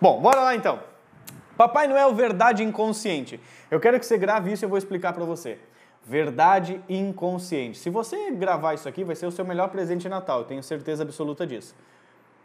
Bom, 0.00 0.18
bora 0.20 0.40
lá 0.40 0.54
então. 0.54 0.80
Papai 1.56 1.86
Noel, 1.86 2.14
verdade 2.14 2.64
inconsciente. 2.64 3.38
Eu 3.70 3.78
quero 3.78 4.00
que 4.00 4.06
você 4.06 4.16
grave 4.16 4.50
isso 4.50 4.64
e 4.64 4.66
eu 4.66 4.68
vou 4.70 4.78
explicar 4.78 5.12
para 5.12 5.26
você. 5.26 5.58
Verdade 6.02 6.82
inconsciente. 6.88 7.78
Se 7.78 7.90
você 7.90 8.30
gravar 8.30 8.72
isso 8.72 8.88
aqui, 8.88 9.04
vai 9.04 9.14
ser 9.14 9.26
o 9.26 9.30
seu 9.30 9.44
melhor 9.44 9.68
presente 9.68 10.00
de 10.00 10.08
Natal, 10.08 10.38
eu 10.38 10.44
tenho 10.46 10.62
certeza 10.62 11.02
absoluta 11.02 11.46
disso. 11.46 11.74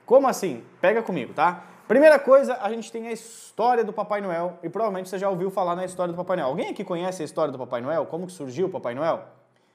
Como 0.06 0.28
assim? 0.28 0.66
Pega 0.82 1.02
comigo, 1.02 1.34
tá? 1.34 1.64
Primeira 1.88 2.20
coisa, 2.20 2.58
a 2.62 2.70
gente 2.72 2.92
tem 2.92 3.08
a 3.08 3.12
história 3.14 3.86
do 3.86 3.94
Papai 3.94 4.20
Noel 4.20 4.60
e 4.62 4.68
provavelmente 4.68 5.08
você 5.08 5.18
já 5.18 5.30
ouviu 5.30 5.50
falar 5.50 5.78
na 5.78 5.86
história 5.86 6.12
do 6.12 6.18
Papai 6.18 6.36
Noel. 6.36 6.50
Alguém 6.50 6.70
aqui 6.72 6.84
conhece 6.84 7.22
a 7.22 7.26
história 7.26 7.54
do 7.54 7.58
Papai 7.58 7.80
Noel? 7.80 8.06
Como 8.06 8.28
que 8.28 8.34
surgiu 8.34 8.68
o 8.68 8.70
Papai 8.70 8.94
Noel? 8.94 9.24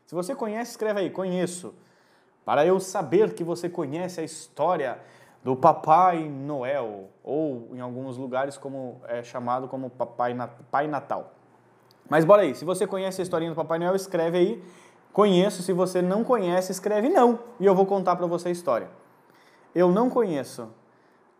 Se 0.06 0.14
você 0.14 0.34
conhece, 0.34 0.72
escreve 0.72 1.00
aí, 1.00 1.08
conheço. 1.08 1.74
Para 2.44 2.66
eu 2.66 2.78
saber 2.78 3.32
que 3.32 3.42
você 3.42 3.68
conhece 3.70 4.20
a 4.20 4.24
história 4.24 4.98
do 5.42 5.56
Papai 5.56 6.28
Noel, 6.28 7.08
ou 7.24 7.68
em 7.72 7.80
alguns 7.80 8.16
lugares 8.16 8.58
como 8.58 9.00
é 9.08 9.22
chamado 9.22 9.68
como 9.68 9.88
Papai 9.88 10.36
Pai 10.70 10.86
Natal. 10.86 11.32
Mas 12.08 12.24
bora 12.24 12.42
aí, 12.42 12.54
se 12.54 12.64
você 12.64 12.86
conhece 12.86 13.20
a 13.20 13.24
historinha 13.24 13.52
do 13.52 13.56
Papai 13.56 13.78
Noel, 13.78 13.94
escreve 13.94 14.36
aí. 14.36 14.64
Conheço, 15.12 15.62
se 15.62 15.72
você 15.72 16.02
não 16.02 16.22
conhece, 16.22 16.72
escreve 16.72 17.08
não. 17.08 17.38
E 17.58 17.66
eu 17.66 17.74
vou 17.74 17.86
contar 17.86 18.16
para 18.16 18.26
você 18.26 18.48
a 18.48 18.52
história. 18.52 18.88
Eu 19.74 19.90
não 19.90 20.10
conheço. 20.10 20.68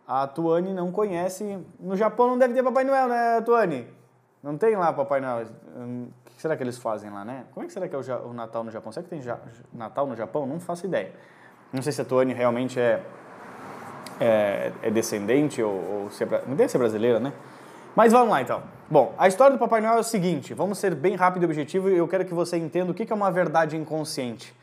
A 0.07 0.27
Tuane 0.27 0.73
não 0.73 0.91
conhece. 0.91 1.59
No 1.79 1.97
Japão 1.97 2.29
não 2.29 2.39
deve 2.39 2.55
ter 2.55 2.63
Papai 2.63 2.85
Noel, 2.85 3.09
né, 3.09 3.41
Tuane? 3.43 3.87
Não 4.43 4.57
tem 4.57 4.75
lá 4.75 4.93
Papai 4.93 5.21
Noel. 5.21 5.47
Hum, 5.77 6.09
o 6.27 6.31
que 6.31 6.41
será 6.41 6.57
que 6.57 6.63
eles 6.63 6.79
fazem 6.79 7.11
lá, 7.11 7.25
né? 7.25 7.45
Como 7.53 7.65
é 7.65 7.67
que 7.67 7.73
será 7.73 7.89
que 7.89 7.95
é 7.95 7.99
o, 7.99 8.33
Natal 8.33 8.65
no 8.65 8.71
Japão? 8.71 8.91
Será 8.91 9.05
que 9.05 9.11
tem 9.11 9.21
Natal 9.73 10.07
no 10.07 10.17
Japão? 10.17 10.47
Não 10.47 10.59
faço 10.59 10.87
ideia. 10.87 11.13
Não 11.73 11.83
sei 11.83 11.93
se 11.93 12.01
a 12.01 12.05
Tuane 12.05 12.33
realmente 12.33 12.81
é, 12.81 13.05
é, 14.21 14.73
é 14.83 14.91
descendente 14.91 15.63
ou, 15.63 15.73
ou 15.73 16.11
se 16.11 16.23
é, 16.23 16.27
deve 16.27 16.69
ser 16.69 16.79
brasileira, 16.79 17.19
né? 17.19 17.33
Mas 17.97 18.13
vamos 18.13 18.29
lá 18.29 18.41
então. 18.41 18.63
Bom, 18.89 19.15
a 19.19 19.27
história 19.27 19.57
do 19.57 19.59
Papai 19.59 19.81
Noel 19.81 19.97
é 19.97 20.01
o 20.01 20.05
seguinte: 20.05 20.55
vamos 20.55 20.79
ser 20.79 20.95
bem 20.95 21.17
rápido 21.17 21.43
e 21.43 21.47
objetivo 21.47 21.89
e 21.89 21.97
eu 21.97 22.07
quero 22.07 22.25
que 22.25 22.35
você 22.35 22.57
entenda 22.57 22.93
o 22.93 22.95
que 22.95 23.11
é 23.11 23.17
uma 23.17 23.33
verdade 23.33 23.77
inconsciente. 23.77 24.55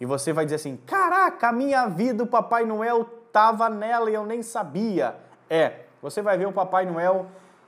E 0.00 0.06
você 0.06 0.32
vai 0.32 0.44
dizer 0.44 0.56
assim: 0.56 0.76
caraca, 0.86 1.48
a 1.48 1.52
minha 1.52 1.86
vida, 1.86 2.24
o 2.24 2.26
Papai 2.26 2.64
Noel 2.64 3.04
tava 3.32 3.68
nela 3.68 4.10
e 4.10 4.14
eu 4.14 4.26
nem 4.26 4.42
sabia. 4.42 5.14
É, 5.48 5.80
você 6.00 6.22
vai 6.22 6.36
ver 6.36 6.48
o 6.48 6.52
Papai 6.52 6.86
Noel 6.86 7.26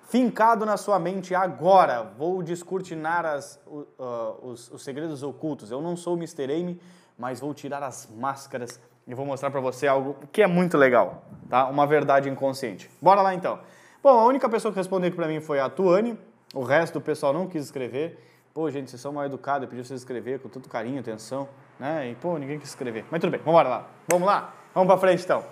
fincado 0.09 0.67
na 0.67 0.77
sua 0.77 0.98
mente 0.98 1.34
agora. 1.34 2.03
Vou 2.19 2.42
descortinar 2.42 3.25
as, 3.25 3.61
uh, 3.67 4.39
os, 4.42 4.70
os 4.70 4.83
segredos 4.83 5.22
ocultos. 5.22 5.70
Eu 5.70 5.81
não 5.81 5.97
sou 5.97 6.15
o 6.15 6.17
Mr. 6.17 6.78
Mas 7.17 7.41
vou 7.41 7.55
tirar 7.55 7.83
as 7.83 8.09
máscaras 8.12 8.81
e 9.06 9.14
vou 9.14 9.27
mostrar 9.27 9.50
para 9.50 9.60
você 9.60 9.86
algo 9.86 10.16
que 10.33 10.42
é 10.42 10.47
muito 10.47 10.77
legal, 10.77 11.24
tá? 11.48 11.66
Uma 11.66 11.86
verdade 11.86 12.28
inconsciente. 12.28 12.91
Bora 13.00 13.20
lá 13.20 13.34
então. 13.34 13.58
Bom, 14.02 14.19
a 14.19 14.24
única 14.24 14.48
pessoa 14.48 14.72
que 14.72 14.78
respondeu 14.78 15.08
aqui 15.08 15.16
para 15.16 15.28
mim 15.28 15.41
foi 15.41 15.60
a 15.60 15.69
Tuane, 15.69 16.19
o 16.55 16.62
resto 16.62 16.94
do 16.94 17.00
pessoal 17.00 17.32
não 17.32 17.47
quis 17.47 17.64
escrever. 17.64 18.19
Pô, 18.52 18.70
gente, 18.70 18.91
vocês 18.91 19.02
são 19.02 19.12
mal 19.12 19.25
educados, 19.25 19.62
eu 19.62 19.69
pedi 19.69 19.84
vocês 19.84 20.00
escrever 20.00 20.38
com 20.38 20.48
tanto 20.48 20.69
carinho, 20.69 21.00
atenção, 21.00 21.48
né? 21.78 22.10
E, 22.10 22.14
pô, 22.14 22.38
ninguém 22.38 22.58
quis 22.58 22.69
escrever. 22.69 23.05
Mas 23.10 23.20
tudo 23.20 23.30
bem, 23.30 23.41
vamos 23.44 23.62
lá. 23.62 23.88
Vamos 24.08 24.27
lá, 24.27 24.55
vamos 24.72 24.86
para 24.86 25.00
frente 25.00 25.25
então. 25.25 25.42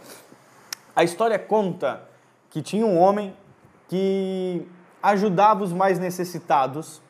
A 0.95 1.03
história 1.03 1.39
conta 1.39 2.03
que 2.49 2.63
tinha 2.63 2.87
um 2.87 2.99
homem 2.99 3.35
que 3.89 4.69
ajudava 5.03 5.65
os 5.65 5.73
mais 5.73 5.99
necessitados, 5.99 7.03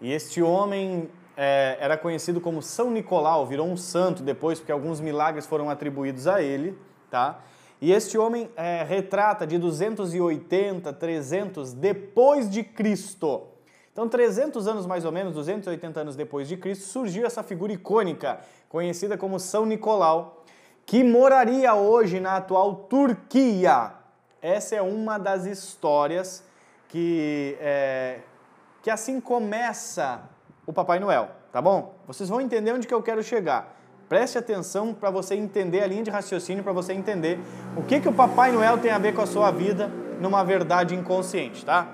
e 0.00 0.12
este 0.12 0.42
homem 0.42 1.08
é, 1.40 1.76
era 1.78 1.96
conhecido 1.96 2.40
como 2.40 2.60
São 2.60 2.90
Nicolau, 2.90 3.46
virou 3.46 3.68
um 3.68 3.76
santo 3.76 4.24
depois, 4.24 4.58
porque 4.58 4.72
alguns 4.72 5.00
milagres 5.00 5.46
foram 5.46 5.70
atribuídos 5.70 6.26
a 6.26 6.42
ele, 6.42 6.76
tá? 7.08 7.38
E 7.80 7.92
este 7.92 8.18
homem 8.18 8.50
é, 8.56 8.82
retrata 8.82 9.46
de 9.46 9.56
280, 9.56 10.92
300 10.92 11.72
depois 11.74 12.50
de 12.50 12.64
Cristo. 12.64 13.46
Então, 13.92 14.08
300 14.08 14.66
anos 14.66 14.84
mais 14.84 15.04
ou 15.04 15.12
menos, 15.12 15.32
280 15.32 16.00
anos 16.00 16.16
depois 16.16 16.48
de 16.48 16.56
Cristo, 16.56 16.86
surgiu 16.86 17.24
essa 17.24 17.44
figura 17.44 17.72
icônica, 17.72 18.40
conhecida 18.68 19.16
como 19.16 19.38
São 19.38 19.64
Nicolau, 19.64 20.44
que 20.84 21.04
moraria 21.04 21.72
hoje 21.72 22.18
na 22.18 22.38
atual 22.38 22.74
Turquia. 22.74 23.92
Essa 24.42 24.74
é 24.74 24.82
uma 24.82 25.18
das 25.18 25.46
histórias 25.46 26.42
que, 26.88 27.56
é, 27.60 28.22
que 28.82 28.90
assim 28.90 29.20
começa 29.20 30.36
o 30.68 30.72
Papai 30.72 31.00
Noel, 31.00 31.30
tá 31.50 31.62
bom? 31.62 31.94
Vocês 32.06 32.28
vão 32.28 32.42
entender 32.42 32.74
onde 32.74 32.86
que 32.86 32.92
eu 32.92 33.02
quero 33.02 33.22
chegar. 33.22 33.74
Preste 34.06 34.36
atenção 34.36 34.92
para 34.92 35.10
você 35.10 35.34
entender 35.34 35.82
a 35.82 35.86
linha 35.86 36.02
de 36.02 36.10
raciocínio, 36.10 36.62
para 36.62 36.74
você 36.74 36.92
entender 36.92 37.40
o 37.74 37.82
que, 37.82 37.98
que 37.98 38.08
o 38.08 38.12
Papai 38.12 38.52
Noel 38.52 38.76
tem 38.76 38.90
a 38.90 38.98
ver 38.98 39.14
com 39.14 39.22
a 39.22 39.26
sua 39.26 39.50
vida 39.50 39.90
numa 40.20 40.44
verdade 40.44 40.94
inconsciente, 40.94 41.64
tá? 41.64 41.88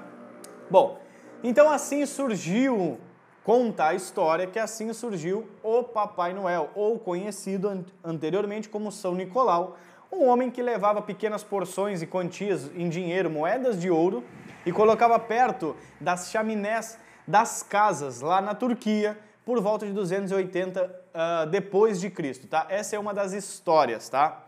Bom, 0.68 0.98
então 1.44 1.70
assim 1.70 2.04
surgiu, 2.04 2.98
conta 3.44 3.86
a 3.86 3.94
história 3.94 4.44
que 4.48 4.58
assim 4.58 4.92
surgiu 4.92 5.48
o 5.62 5.84
Papai 5.84 6.34
Noel, 6.34 6.70
ou 6.74 6.98
conhecido 6.98 7.84
anteriormente 8.02 8.68
como 8.68 8.90
São 8.90 9.14
Nicolau, 9.14 9.76
um 10.10 10.26
homem 10.26 10.50
que 10.50 10.60
levava 10.60 11.00
pequenas 11.00 11.44
porções 11.44 12.02
e 12.02 12.08
quantias 12.08 12.72
em 12.74 12.88
dinheiro, 12.88 13.30
moedas 13.30 13.80
de 13.80 13.88
ouro, 13.88 14.24
e 14.66 14.72
colocava 14.72 15.16
perto 15.16 15.76
das 16.00 16.30
chaminés 16.32 16.98
das 17.26 17.62
casas 17.62 18.20
lá 18.20 18.40
na 18.40 18.54
Turquia, 18.54 19.18
por 19.44 19.60
volta 19.60 19.86
de 19.86 19.92
280 19.92 20.84
uh, 20.84 20.90
ah, 21.12 21.44
depois 21.44 22.00
de 22.00 22.08
Cristo, 22.08 22.46
tá? 22.46 22.66
Essa 22.68 22.96
é 22.96 22.98
uma 22.98 23.12
das 23.12 23.32
histórias, 23.32 24.08
tá? 24.08 24.44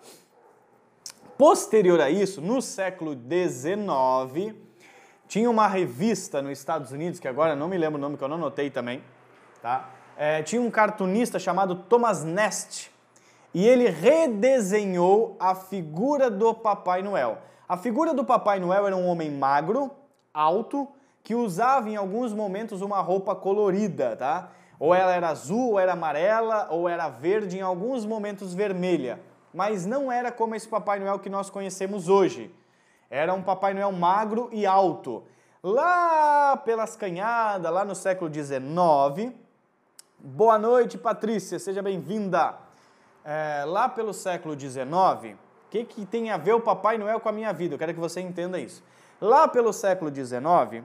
Posterior 1.37 2.01
a 2.01 2.09
isso, 2.09 2.41
no 2.41 2.63
século 2.63 3.13
XIX, 3.15 4.55
tinha 5.29 5.51
uma 5.51 5.69
revista 5.69 6.41
nos 6.41 6.59
Estados 6.59 6.93
Unidos, 6.93 7.21
que 7.21 7.29
agora 7.29 7.55
não 7.55 7.69
me 7.69 7.77
lembro 7.77 7.99
o 7.99 8.01
nome, 8.01 8.17
que 8.17 8.25
eu 8.25 8.29
não 8.29 8.39
notei 8.39 8.71
também, 8.71 9.03
tá? 9.61 9.91
É, 10.17 10.43
tinha 10.43 10.63
um 10.63 10.71
cartunista 10.71 11.39
chamado 11.39 11.75
Thomas 11.75 12.25
Nast, 12.25 12.91
e 13.53 13.67
ele 13.67 13.89
redesenhou 13.89 15.37
a 15.39 15.55
figura 15.55 16.31
do 16.31 16.55
Papai 16.55 17.03
Noel. 17.03 17.39
A 17.69 17.77
figura 17.77 18.15
do 18.15 18.25
Papai 18.25 18.61
Noel 18.61 18.87
era 18.87 18.97
um 18.97 19.07
homem 19.07 19.31
magro, 19.31 19.91
alto, 20.33 20.89
que 21.27 21.35
usava 21.35 21.91
em 21.91 21.97
alguns 21.97 22.33
momentos 22.33 22.83
uma 22.83 23.01
roupa 23.01 23.35
colorida, 23.35 24.15
tá? 24.15 24.49
Ou 24.79 24.95
ela 24.95 25.13
era 25.13 25.29
azul, 25.29 25.73
ou 25.73 25.81
era 25.81 25.95
amarela, 25.95 26.69
ou 26.71 26.89
era 26.89 27.09
verde, 27.09 27.59
em 27.59 27.63
alguns 27.63 28.07
momentos 28.07 28.55
vermelha. 28.55 29.19
Mas 29.53 29.85
não 29.85 30.13
era 30.13 30.31
como 30.31 30.55
esse 30.55 30.69
Papai 30.69 31.01
Noel 31.01 31.19
que 31.19 31.29
nós 31.29 31.51
conhecemos 31.51 32.09
hoje. 32.09 32.55
Era 33.11 33.35
um 33.35 33.43
Papai 33.43 33.75
Noel 33.75 33.91
magro 33.91 34.49
e 34.53 34.65
alto. 34.65 35.25
Lá 35.65 36.57
pelas 36.59 36.95
canhadas, 36.95 37.73
lá 37.73 37.85
no 37.85 37.97
século 37.97 38.33
XIX. 38.33 39.35
Boa 40.21 40.57
noite, 40.57 40.97
Patrícia, 40.97 41.59
seja 41.59 41.83
bem-vinda. 41.83 42.55
É, 43.25 43.65
lá 43.67 43.89
pelo 43.89 44.15
século 44.15 44.57
XIX, 44.57 44.85
o 44.85 45.71
que, 45.71 45.83
que 45.83 46.07
tem 46.07 46.31
a 46.31 46.37
ver 46.37 46.53
o 46.53 46.61
Papai 46.61 46.97
Noel 46.99 47.19
com 47.19 47.29
a 47.29 47.33
minha 47.33 47.53
vida? 47.53 47.75
Eu 47.75 47.79
quero 47.81 47.93
que 47.93 47.99
você 47.99 48.21
entenda 48.21 48.61
isso. 48.61 48.81
Lá 49.21 49.49
pelo 49.49 49.73
século 49.73 50.15
XIX, 50.15 50.85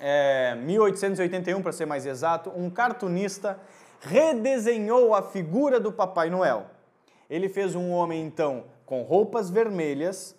é, 0.00 0.54
1881 0.54 1.62
para 1.62 1.72
ser 1.72 1.86
mais 1.86 2.06
exato, 2.06 2.50
um 2.54 2.70
cartunista 2.70 3.58
redesenhou 4.00 5.14
a 5.14 5.22
figura 5.22 5.80
do 5.80 5.92
Papai 5.92 6.30
Noel. 6.30 6.66
Ele 7.28 7.48
fez 7.48 7.74
um 7.74 7.90
homem 7.90 8.24
então 8.24 8.64
com 8.86 9.02
roupas 9.02 9.50
vermelhas, 9.50 10.34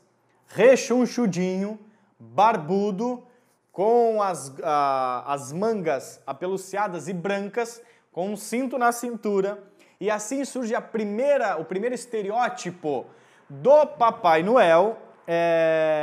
rechonchudinho, 0.48 1.80
barbudo, 2.20 3.24
com 3.72 4.22
as, 4.22 4.54
as 5.26 5.54
mangas 5.54 6.20
apeluciadas 6.26 7.08
e 7.08 7.14
brancas, 7.14 7.82
com 8.12 8.32
um 8.32 8.36
cinto 8.36 8.78
na 8.78 8.92
cintura, 8.92 9.64
e 10.02 10.10
assim 10.10 10.44
surge 10.44 10.74
a 10.74 10.82
primeira, 10.82 11.58
o 11.58 11.66
primeiro 11.66 11.94
estereótipo 11.94 13.06
do 13.50 13.86
Papai 13.86 14.42
Noel. 14.44 14.98
É 15.28 15.99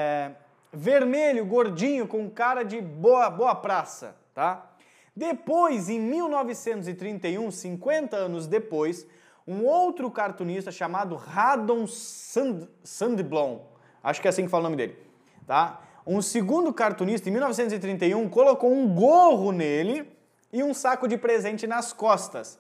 vermelho, 0.77 1.45
gordinho, 1.47 2.07
com 2.07 2.29
cara 2.29 2.63
de 2.63 2.81
boa, 2.81 3.31
boa 3.31 3.55
praça, 3.55 4.17
tá? 4.35 4.73
Depois, 5.15 5.89
em 5.89 5.99
1931, 5.99 7.51
50 7.51 8.17
anos 8.17 8.47
depois, 8.47 9.07
um 9.47 9.65
outro 9.65 10.11
cartunista 10.11 10.71
chamado 10.71 11.17
Radon 11.17 11.87
Sand, 11.87 12.69
Sandblom, 12.85 13.65
acho 14.03 14.21
que 14.21 14.29
é 14.29 14.31
assim 14.31 14.45
que 14.45 14.51
fala 14.51 14.63
o 14.63 14.65
nome 14.65 14.77
dele, 14.77 14.99
tá? 15.47 15.81
Um 16.07 16.21
segundo 16.21 16.73
cartunista, 16.73 17.29
em 17.29 17.33
1931, 17.33 18.29
colocou 18.29 18.71
um 18.71 18.95
gorro 18.95 19.51
nele 19.53 20.09
e 20.53 20.63
um 20.63 20.75
saco 20.75 21.09
de 21.09 21.17
presente 21.17 21.67
nas 21.67 21.93
costas. 21.93 22.59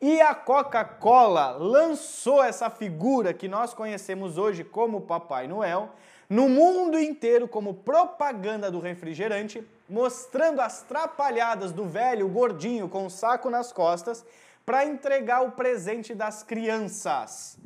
E 0.00 0.20
a 0.20 0.34
Coca-Cola 0.34 1.50
lançou 1.52 2.42
essa 2.42 2.70
figura 2.70 3.34
que 3.34 3.48
nós 3.48 3.74
conhecemos 3.74 4.38
hoje 4.38 4.62
como 4.62 5.02
Papai 5.02 5.48
Noel 5.48 5.90
no 6.28 6.48
mundo 6.48 6.98
inteiro 6.98 7.46
como 7.46 7.74
propaganda 7.74 8.70
do 8.70 8.80
refrigerante, 8.80 9.66
mostrando 9.88 10.60
as 10.60 10.82
trapalhadas 10.82 11.72
do 11.72 11.84
velho 11.84 12.28
gordinho 12.28 12.88
com 12.88 13.06
o 13.06 13.10
saco 13.10 13.48
nas 13.48 13.72
costas 13.72 14.24
para 14.64 14.84
entregar 14.84 15.42
o 15.42 15.52
presente 15.52 16.14
das 16.14 16.42
crianças. 16.42 17.56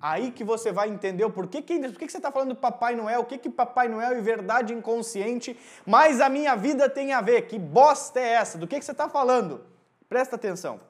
Aí 0.00 0.30
que 0.30 0.44
você 0.44 0.70
vai 0.70 0.88
entender 0.88 1.24
o 1.24 1.30
porquê 1.30 1.60
que, 1.60 1.78
por 1.80 1.98
que 1.98 2.08
você 2.08 2.18
está 2.18 2.30
falando 2.30 2.50
do 2.50 2.56
Papai 2.56 2.94
Noel, 2.94 3.20
o 3.20 3.24
que, 3.24 3.38
que 3.38 3.50
Papai 3.50 3.88
Noel 3.88 4.16
e 4.16 4.20
verdade 4.20 4.72
inconsciente, 4.72 5.58
mas 5.84 6.20
a 6.20 6.28
minha 6.28 6.54
vida 6.54 6.88
tem 6.88 7.12
a 7.12 7.20
ver. 7.20 7.42
Que 7.42 7.58
bosta 7.58 8.20
é 8.20 8.34
essa? 8.34 8.58
Do 8.58 8.66
que, 8.66 8.78
que 8.78 8.84
você 8.84 8.92
está 8.92 9.08
falando? 9.08 9.64
Presta 10.08 10.36
atenção. 10.36 10.80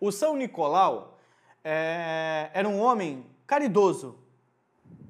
O 0.00 0.10
São 0.10 0.36
Nicolau 0.36 1.18
é, 1.64 2.50
era 2.52 2.68
um 2.68 2.80
homem 2.80 3.24
caridoso, 3.46 4.18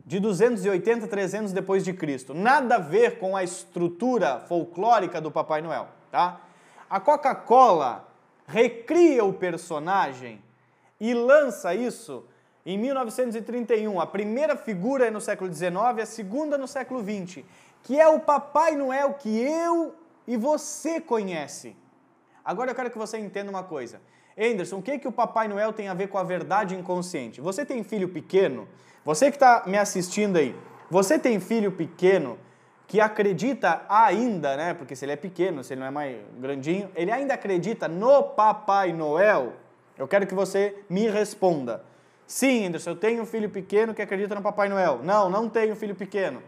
de 0.09 0.19
280 0.19 1.07
300 1.07 1.53
depois 1.53 1.85
de 1.85 1.93
Cristo. 1.93 2.33
Nada 2.33 2.77
a 2.77 2.79
ver 2.79 3.19
com 3.19 3.37
a 3.37 3.45
estrutura 3.45 4.41
folclórica 4.41 5.21
do 5.21 5.31
Papai 5.31 5.61
Noel, 5.61 5.87
tá? 6.11 6.41
A 6.89 6.99
Coca-Cola 6.99 8.09
recria 8.47 9.23
o 9.23 9.35
personagem 9.35 10.43
e 10.99 11.13
lança 11.13 11.75
isso 11.75 12.25
em 12.65 12.79
1931, 12.79 14.01
a 14.01 14.07
primeira 14.07 14.57
figura 14.57 15.07
é 15.07 15.11
no 15.11 15.21
século 15.21 15.53
XIX, 15.53 15.75
a 16.03 16.07
segunda 16.07 16.57
no 16.57 16.67
século 16.67 17.03
XX, 17.03 17.45
que 17.83 18.01
é 18.01 18.09
o 18.09 18.19
Papai 18.19 18.77
Noel 18.77 19.13
que 19.13 19.29
eu 19.29 19.95
e 20.27 20.39
você 20.39 21.03
conhece. 21.03 21.77
Agora 22.43 22.71
eu 22.71 22.75
quero 22.75 22.91
que 22.91 22.97
você 22.97 23.19
entenda 23.19 23.51
uma 23.51 23.63
coisa. 23.63 24.01
Anderson, 24.39 24.79
o 24.79 24.83
que, 24.83 24.99
que 24.99 25.09
o 25.09 25.13
Papai 25.13 25.49
Noel 25.49 25.73
tem 25.73 25.89
a 25.89 25.95
ver 25.95 26.09
com 26.09 26.17
a 26.17 26.23
verdade 26.23 26.77
inconsciente? 26.77 27.41
Você 27.41 27.67
tem 27.67 27.83
filho 27.83 28.09
pequeno? 28.09 28.69
Você 29.05 29.31
que 29.31 29.37
está 29.37 29.65
me 29.67 29.77
assistindo 29.77 30.37
aí, 30.37 30.55
você 30.91 31.19
tem 31.19 31.41
filho 31.41 31.73
pequeno 31.73 32.39
que 32.87 33.01
acredita 33.01 33.85
ainda, 33.89 34.57
né? 34.57 34.75
Porque 34.75 34.95
se 34.95 35.05
ele 35.05 35.13
é 35.13 35.17
pequeno, 35.17 35.65
se 35.65 35.75
ele 35.75 35.81
não 35.81 35.89
é 35.89 35.91
mais 35.91 36.17
grandinho, 36.39 36.91
ele 36.95 37.11
ainda 37.11 37.35
acredita 37.35 37.89
no 37.89 38.23
Papai 38.23 38.93
Noel? 38.93 39.55
Eu 39.99 40.07
quero 40.07 40.27
que 40.27 40.35
você 40.35 40.77
me 40.89 41.09
responda. 41.09 41.85
Sim, 42.27 42.67
Anderson, 42.67 42.91
eu 42.91 42.97
tenho 42.97 43.23
um 43.23 43.27
filho 43.27 43.51
pequeno 43.51 43.93
que 43.93 44.01
acredita 44.01 44.35
no 44.35 44.43
Papai 44.43 44.69
Noel. 44.69 45.01
Não, 45.03 45.29
não 45.29 45.49
tenho 45.49 45.75
filho 45.75 45.95
pequeno. 45.95 46.43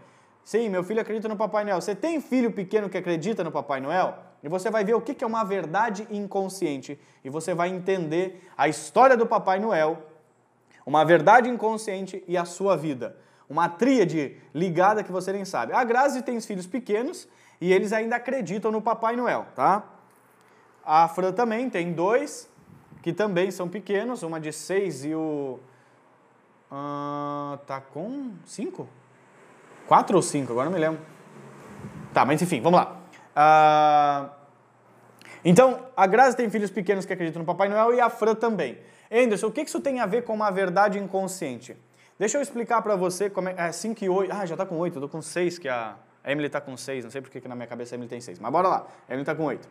Sim, 0.45 0.69
meu 0.69 0.85
filho 0.85 1.01
acredita 1.01 1.29
no 1.29 1.37
Papai 1.37 1.65
Noel. 1.65 1.81
Você 1.81 1.95
tem 1.95 2.21
filho 2.21 2.53
pequeno 2.53 2.89
que 2.89 2.97
acredita 2.97 3.43
no 3.43 3.51
Papai 3.51 3.81
Noel? 3.81 4.30
E 4.43 4.49
você 4.49 4.71
vai 4.71 4.85
ver 4.85 4.95
o 4.95 5.01
que 5.01 5.23
é 5.23 5.27
uma 5.27 5.45
verdade 5.45 6.07
inconsciente. 6.11 6.99
E 7.25 7.29
você 7.29 7.55
vai 7.55 7.69
entender 7.69 8.49
a 8.57 8.69
história 8.69 9.17
do 9.17 9.27
Papai 9.27 9.59
Noel, 9.59 10.03
uma 10.85 11.05
verdade 11.05 11.49
inconsciente 11.49 12.25
e 12.27 12.37
a 12.37 12.45
sua 12.45 12.77
vida. 12.77 13.17
Uma 13.49 13.69
tríade 13.69 14.37
ligada 14.55 15.03
que 15.03 15.13
você 15.13 15.33
nem 15.33 15.45
sabe. 15.45 15.73
A 15.73 15.83
Grazi 15.85 16.23
tem 16.23 16.37
os 16.37 16.47
filhos 16.47 16.67
pequenos 16.67 17.29
e 17.61 17.73
eles 17.73 17.93
ainda 17.93 18.17
acreditam 18.17 18.71
no 18.71 18.81
Papai 18.81 19.17
Noel, 19.17 19.47
tá? 19.55 19.85
A 20.85 21.07
Fran 21.09 21.33
também 21.33 21.69
tem 21.69 21.93
dois 21.93 22.49
que 23.03 23.13
também 23.13 23.51
são 23.51 23.69
pequenos, 23.69 24.23
uma 24.23 24.41
de 24.41 24.53
seis 24.53 25.05
e 25.05 25.15
o 25.15 25.59
Uh, 26.71 27.59
tá 27.67 27.81
com 27.81 28.31
cinco? 28.45 28.89
Quatro 29.89 30.15
ou 30.15 30.23
cinco? 30.23 30.53
Agora 30.53 30.67
não 30.67 30.73
me 30.73 30.79
lembro. 30.79 31.01
Tá, 32.15 32.25
mas 32.25 32.41
enfim, 32.41 32.61
vamos 32.61 32.79
lá. 32.79 33.00
Uh, 33.41 34.29
então, 35.43 35.87
a 35.97 36.07
Grazi 36.07 36.37
tem 36.37 36.51
filhos 36.51 36.71
pequenos 36.71 37.07
que 37.07 37.13
acreditam 37.13 37.41
no 37.41 37.47
Papai 37.47 37.69
Noel 37.69 37.95
e 37.95 38.01
a 38.01 38.11
Fran 38.11 38.35
também. 38.35 38.79
Anderson, 39.11 39.47
o 39.47 39.53
que 39.53 39.63
isso 39.63 39.81
tem 39.81 40.01
a 40.01 40.07
ver 40.07 40.25
com 40.25 40.35
uma 40.35 40.51
verdade 40.51 40.99
inconsciente? 40.99 41.77
Deixa 42.19 42.37
eu 42.37 42.43
explicar 42.43 42.83
para 42.83 42.95
você 42.97 43.31
como 43.31 43.49
é. 43.49 43.55
É 43.57 43.73
5 43.73 44.05
e 44.05 44.09
8. 44.09 44.33
Ah, 44.33 44.45
já 44.45 44.57
tá 44.57 44.67
com 44.67 44.77
8, 44.77 44.97
eu 44.97 45.03
tô 45.03 45.09
com 45.09 45.23
6, 45.23 45.59
que 45.59 45.69
a 45.69 45.97
Emily 46.25 46.51
tá 46.51 46.61
com 46.61 46.77
6. 46.77 47.05
Não 47.05 47.11
sei 47.11 47.23
porque 47.23 47.41
que 47.41 47.49
na 47.49 47.55
minha 47.55 47.67
cabeça 47.67 47.95
a 47.95 47.97
Emily 47.97 48.11
tem 48.11 48.21
6. 48.21 48.39
Mas 48.39 48.53
bora 48.53 48.69
lá. 48.69 48.87
A 49.09 49.13
Emily 49.13 49.25
tá 49.25 49.35
com 49.35 49.45
8. 49.45 49.67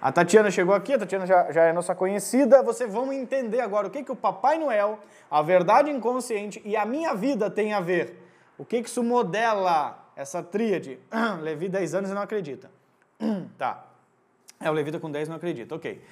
A 0.00 0.12
Tatiana 0.12 0.48
chegou 0.48 0.72
aqui, 0.72 0.94
a 0.94 0.98
Tatiana 1.00 1.26
já, 1.26 1.50
já 1.50 1.64
é 1.64 1.72
nossa 1.72 1.92
conhecida. 1.96 2.62
Vocês 2.62 2.92
vão 2.92 3.12
entender 3.12 3.60
agora 3.60 3.88
o 3.88 3.90
que, 3.90 4.04
que 4.04 4.12
o 4.12 4.16
Papai 4.16 4.56
Noel, 4.56 5.00
a 5.28 5.42
verdade 5.42 5.90
inconsciente 5.90 6.62
e 6.64 6.76
a 6.76 6.86
minha 6.86 7.12
vida 7.14 7.50
tem 7.50 7.72
a 7.72 7.80
ver. 7.80 8.24
O 8.56 8.64
que, 8.64 8.80
que 8.80 8.88
isso 8.88 9.02
modela 9.02 10.07
essa 10.18 10.42
tríade? 10.42 10.98
Levi 11.40 11.68
10 11.68 11.94
anos 11.94 12.10
e 12.10 12.14
não 12.14 12.20
acredita. 12.22 12.70
tá. 13.56 13.84
É, 14.60 14.68
o 14.68 14.72
Levi 14.74 14.90
tá 14.90 14.98
com 14.98 15.10
10 15.10 15.28
e 15.28 15.30
não 15.30 15.36
acredita, 15.36 15.74
ok. 15.74 16.04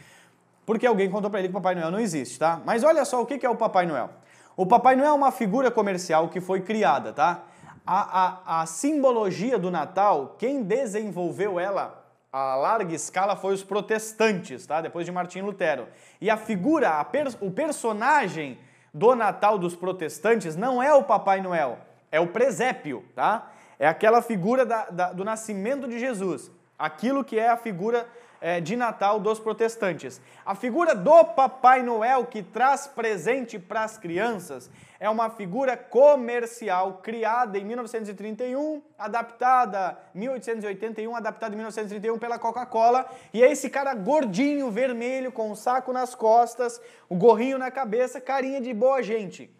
Porque 0.64 0.86
alguém 0.86 1.10
contou 1.10 1.28
para 1.28 1.40
ele 1.40 1.48
que 1.48 1.52
o 1.52 1.60
Papai 1.60 1.74
Noel 1.74 1.90
não 1.90 2.00
existe, 2.00 2.38
tá? 2.38 2.60
Mas 2.64 2.84
olha 2.84 3.04
só 3.04 3.20
o 3.20 3.26
que, 3.26 3.44
é 3.44 3.50
o 3.50 3.56
Papai 3.56 3.84
Noel. 3.84 4.10
O 4.56 4.64
Papai 4.64 4.96
Noel 4.96 5.10
é 5.10 5.12
uma 5.12 5.32
figura 5.32 5.70
comercial 5.70 6.28
que 6.28 6.40
foi 6.40 6.60
criada, 6.60 7.12
tá? 7.12 7.44
A, 7.84 8.24
a, 8.54 8.62
a 8.62 8.66
simbologia 8.66 9.58
do 9.58 9.70
Natal, 9.70 10.36
quem 10.38 10.62
desenvolveu 10.62 11.58
ela 11.58 12.06
a 12.32 12.54
larga 12.54 12.94
escala 12.94 13.34
foi 13.34 13.54
os 13.54 13.64
protestantes, 13.64 14.66
tá? 14.66 14.82
Depois 14.82 15.06
de 15.06 15.12
Martim 15.12 15.40
Lutero. 15.40 15.88
E 16.20 16.28
a 16.28 16.36
figura, 16.36 16.90
a 16.90 17.06
o 17.40 17.50
personagem 17.50 18.58
do 18.92 19.14
Natal 19.14 19.56
dos 19.56 19.74
protestantes 19.74 20.54
não 20.54 20.82
é 20.82 20.92
o 20.92 21.02
Papai 21.02 21.40
Noel, 21.40 21.78
é 22.12 22.20
o 22.20 22.26
presépio, 22.26 23.02
tá? 23.14 23.50
É 23.78 23.86
aquela 23.86 24.22
figura 24.22 24.64
da, 24.64 24.86
da, 24.86 25.12
do 25.12 25.24
nascimento 25.24 25.86
de 25.86 25.98
Jesus. 25.98 26.50
Aquilo 26.78 27.24
que 27.24 27.38
é 27.38 27.48
a 27.48 27.56
figura 27.56 28.06
é, 28.40 28.60
de 28.60 28.76
Natal 28.76 29.18
dos 29.18 29.38
protestantes. 29.38 30.20
A 30.44 30.54
figura 30.54 30.94
do 30.94 31.24
Papai 31.24 31.82
Noel 31.82 32.26
que 32.26 32.42
traz 32.42 32.86
presente 32.86 33.58
para 33.58 33.84
as 33.84 33.98
crianças 33.98 34.70
é 34.98 35.08
uma 35.10 35.28
figura 35.28 35.76
comercial 35.76 37.00
criada 37.02 37.58
em 37.58 37.64
1931, 37.64 38.82
adaptada 38.98 39.98
em 40.14 40.20
1881, 40.20 41.14
adaptada 41.14 41.54
em 41.54 41.56
1931 41.56 42.18
pela 42.18 42.38
Coca-Cola, 42.38 43.10
e 43.32 43.42
é 43.42 43.50
esse 43.50 43.68
cara 43.68 43.94
gordinho, 43.94 44.70
vermelho, 44.70 45.30
com 45.30 45.50
um 45.50 45.54
saco 45.54 45.92
nas 45.92 46.14
costas, 46.14 46.80
o 47.08 47.14
um 47.14 47.18
gorrinho 47.18 47.58
na 47.58 47.70
cabeça, 47.70 48.20
carinha 48.20 48.60
de 48.60 48.72
boa 48.72 49.02
gente. 49.02 49.50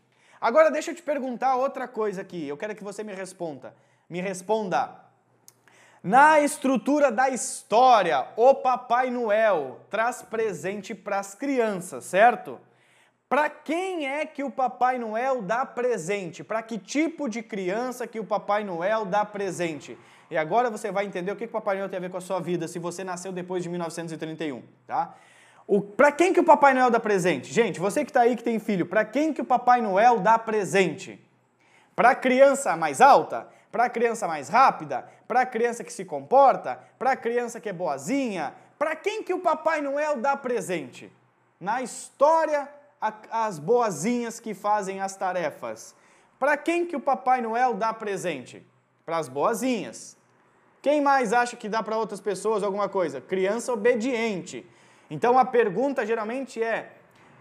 Agora 0.41 0.71
deixa 0.71 0.91
eu 0.91 0.95
te 0.95 1.03
perguntar 1.03 1.57
outra 1.57 1.87
coisa 1.87 2.23
aqui, 2.23 2.47
eu 2.49 2.57
quero 2.57 2.75
que 2.75 2.85
você 2.85 3.03
me 3.03 3.13
responda. 3.13 3.75
Me 4.09 4.21
responda. 4.21 5.07
Na 6.03 6.41
estrutura 6.41 7.11
da 7.11 7.29
história, 7.29 8.29
o 8.37 8.55
Papai 8.55 9.11
Noel 9.11 9.81
traz 9.91 10.23
presente 10.23 10.95
para 10.95 11.19
as 11.19 11.35
crianças, 11.35 12.05
certo? 12.05 12.61
Para 13.29 13.51
quem 13.51 14.07
é 14.07 14.25
que 14.25 14.45
o 14.45 14.51
Papai 14.51 14.99
Noel 14.99 15.43
dá 15.43 15.67
presente? 15.67 16.45
Para 16.45 16.63
que 16.63 16.79
tipo 16.79 17.29
de 17.29 17.43
criança 17.43 18.07
que 18.07 18.21
o 18.21 18.25
Papai 18.25 18.63
Noel 18.63 19.05
dá 19.05 19.25
presente? 19.25 19.99
E 20.31 20.39
agora 20.39 20.71
você 20.71 20.93
vai 20.93 21.07
entender 21.07 21.33
o 21.33 21.37
que 21.37 21.45
o 21.45 21.49
Papai 21.49 21.77
Noel 21.77 21.89
tem 21.89 21.97
a 21.97 22.01
ver 22.01 22.11
com 22.11 22.19
a 22.19 22.21
sua 22.21 22.39
vida 22.39 22.69
se 22.69 22.79
você 22.79 23.03
nasceu 23.03 23.33
depois 23.33 23.65
de 23.65 23.69
1931, 23.69 24.63
tá? 24.87 25.13
Para 25.97 26.13
quem 26.13 26.33
que 26.33 26.39
o 26.39 26.45
Papai 26.45 26.73
Noel 26.73 26.91
dá 26.91 27.01
presente? 27.01 27.53
Gente, 27.53 27.81
você 27.81 28.05
que 28.05 28.11
está 28.11 28.21
aí 28.21 28.37
que 28.37 28.45
tem 28.45 28.61
filho, 28.61 28.87
para 28.87 29.05
quem 29.05 29.33
que 29.33 29.43
o 29.43 29.45
Papai 29.45 29.81
Noel 29.81 30.21
dá 30.21 30.39
presente? 30.39 31.21
Para 31.97 32.11
a 32.11 32.15
criança 32.15 32.77
mais 32.77 33.01
alta? 33.01 33.49
Para 33.77 33.85
a 33.85 33.91
criança 33.91 34.27
mais 34.27 34.49
rápida? 34.49 35.07
Para 35.29 35.43
a 35.43 35.45
criança 35.45 35.85
que 35.85 35.93
se 35.93 36.03
comporta? 36.03 36.81
Para 36.99 37.11
a 37.11 37.17
criança 37.17 37.61
que 37.61 37.69
é 37.69 37.75
boazinha? 37.75 38.55
Para 38.79 38.97
quem 38.97 39.23
que 39.23 39.35
o 39.35 39.41
Papai 39.41 39.83
Noel 39.83 40.17
dá 40.17 40.35
presente? 40.35 41.13
Na 41.61 41.83
história 41.83 42.71
as 43.31 43.59
boazinhas 43.59 44.41
que 44.41 44.55
fazem 44.55 45.03
as 45.03 45.15
tarefas. 45.15 45.95
Para 46.39 46.57
quem 46.57 46.87
que 46.87 46.97
o 46.97 47.01
Papai 47.01 47.43
Noel 47.43 47.75
dá 47.75 47.93
presente? 47.93 48.67
Para 49.05 49.19
as 49.19 49.29
boazinhas. 49.29 50.17
Quem 50.81 51.03
mais 51.03 51.35
acha 51.35 51.55
que 51.55 51.69
dá 51.69 51.83
para 51.83 51.99
outras 51.99 52.19
pessoas 52.19 52.63
alguma 52.63 52.89
coisa? 52.89 53.21
Criança 53.21 53.75
obediente. 53.75 54.65
Então 55.11 55.39
a 55.39 55.45
pergunta 55.45 56.07
geralmente 56.07 56.63
é: 56.63 56.93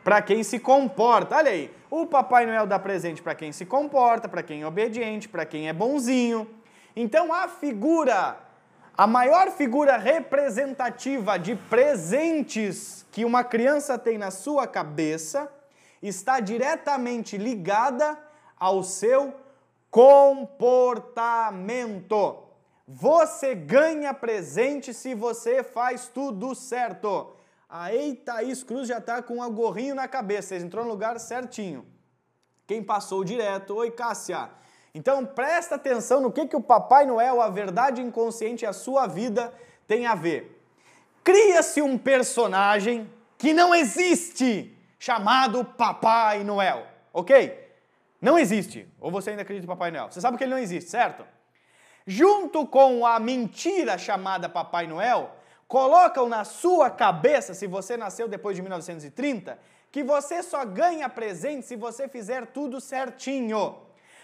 para 0.05 0.21
quem 0.21 0.41
se 0.43 0.59
comporta? 0.59 1.35
Olha 1.35 1.49
aí, 1.49 1.73
o 1.89 2.05
Papai 2.05 2.45
Noel 2.45 2.67
dá 2.67 2.77
presente 2.77 3.23
para 3.23 3.33
quem 3.33 3.51
se 3.51 3.65
comporta, 3.65 4.29
para 4.29 4.43
quem 4.43 4.61
é 4.61 4.67
obediente, 4.67 5.27
para 5.27 5.47
quem 5.47 5.67
é 5.67 5.73
bonzinho. 5.73 6.47
Então 6.95 7.33
a 7.33 7.47
figura, 7.47 8.37
a 8.95 9.07
maior 9.07 9.49
figura 9.49 9.97
representativa 9.97 11.39
de 11.39 11.55
presentes 11.55 13.03
que 13.11 13.25
uma 13.25 13.43
criança 13.43 13.97
tem 13.97 14.19
na 14.19 14.29
sua 14.29 14.67
cabeça 14.67 15.51
está 16.03 16.39
diretamente 16.39 17.35
ligada 17.35 18.15
ao 18.59 18.83
seu 18.83 19.33
comportamento. 19.89 22.43
Você 22.87 23.55
ganha 23.55 24.13
presente 24.13 24.93
se 24.93 25.15
você 25.15 25.63
faz 25.63 26.07
tudo 26.07 26.53
certo. 26.53 27.34
Aí 27.77 28.15
Thaís 28.15 28.63
Cruz 28.63 28.87
já 28.87 28.99
está 28.99 29.21
com 29.21 29.41
um 29.41 29.51
gorrinho 29.53 29.93
na 29.93 30.07
cabeça, 30.07 30.57
Você 30.57 30.63
entrou 30.63 30.85
no 30.85 30.91
lugar 30.91 31.19
certinho. 31.19 31.85
Quem 32.65 32.81
passou 32.81 33.21
direto, 33.21 33.75
oi 33.75 33.91
Cássia. 33.91 34.49
Então 34.93 35.25
presta 35.25 35.75
atenção 35.75 36.21
no 36.21 36.31
que, 36.31 36.47
que 36.47 36.55
o 36.55 36.61
Papai 36.61 37.05
Noel, 37.05 37.41
a 37.41 37.49
verdade 37.49 38.01
inconsciente 38.01 38.65
a 38.65 38.71
sua 38.71 39.07
vida 39.07 39.53
tem 39.85 40.05
a 40.05 40.15
ver. 40.15 40.65
Cria-se 41.21 41.81
um 41.81 41.97
personagem 41.97 43.11
que 43.37 43.53
não 43.53 43.75
existe, 43.75 44.73
chamado 44.97 45.65
Papai 45.65 46.45
Noel, 46.45 46.87
ok? 47.11 47.61
Não 48.21 48.39
existe. 48.39 48.87
Ou 49.01 49.11
você 49.11 49.31
ainda 49.31 49.41
acredita 49.41 49.65
em 49.65 49.67
Papai 49.67 49.91
Noel? 49.91 50.09
Você 50.09 50.21
sabe 50.21 50.37
que 50.37 50.45
ele 50.45 50.51
não 50.51 50.59
existe, 50.59 50.89
certo? 50.89 51.25
Junto 52.07 52.65
com 52.65 53.05
a 53.05 53.19
mentira 53.19 53.97
chamada 53.97 54.47
Papai 54.47 54.87
Noel, 54.87 55.35
colocam 55.75 56.29
na 56.29 56.45
sua 56.45 56.89
cabeça, 56.89 57.53
se 57.53 57.67
você 57.67 57.97
nasceu 57.97 58.29
depois 58.29 58.55
de 58.55 58.61
1930, 58.61 59.59
que 59.91 60.05
você 60.05 60.41
só 60.41 60.63
ganha 60.63 61.09
presente 61.09 61.65
se 61.65 61.75
você 61.75 62.07
fizer 62.07 62.45
tudo 62.45 62.79
certinho. 62.79 63.75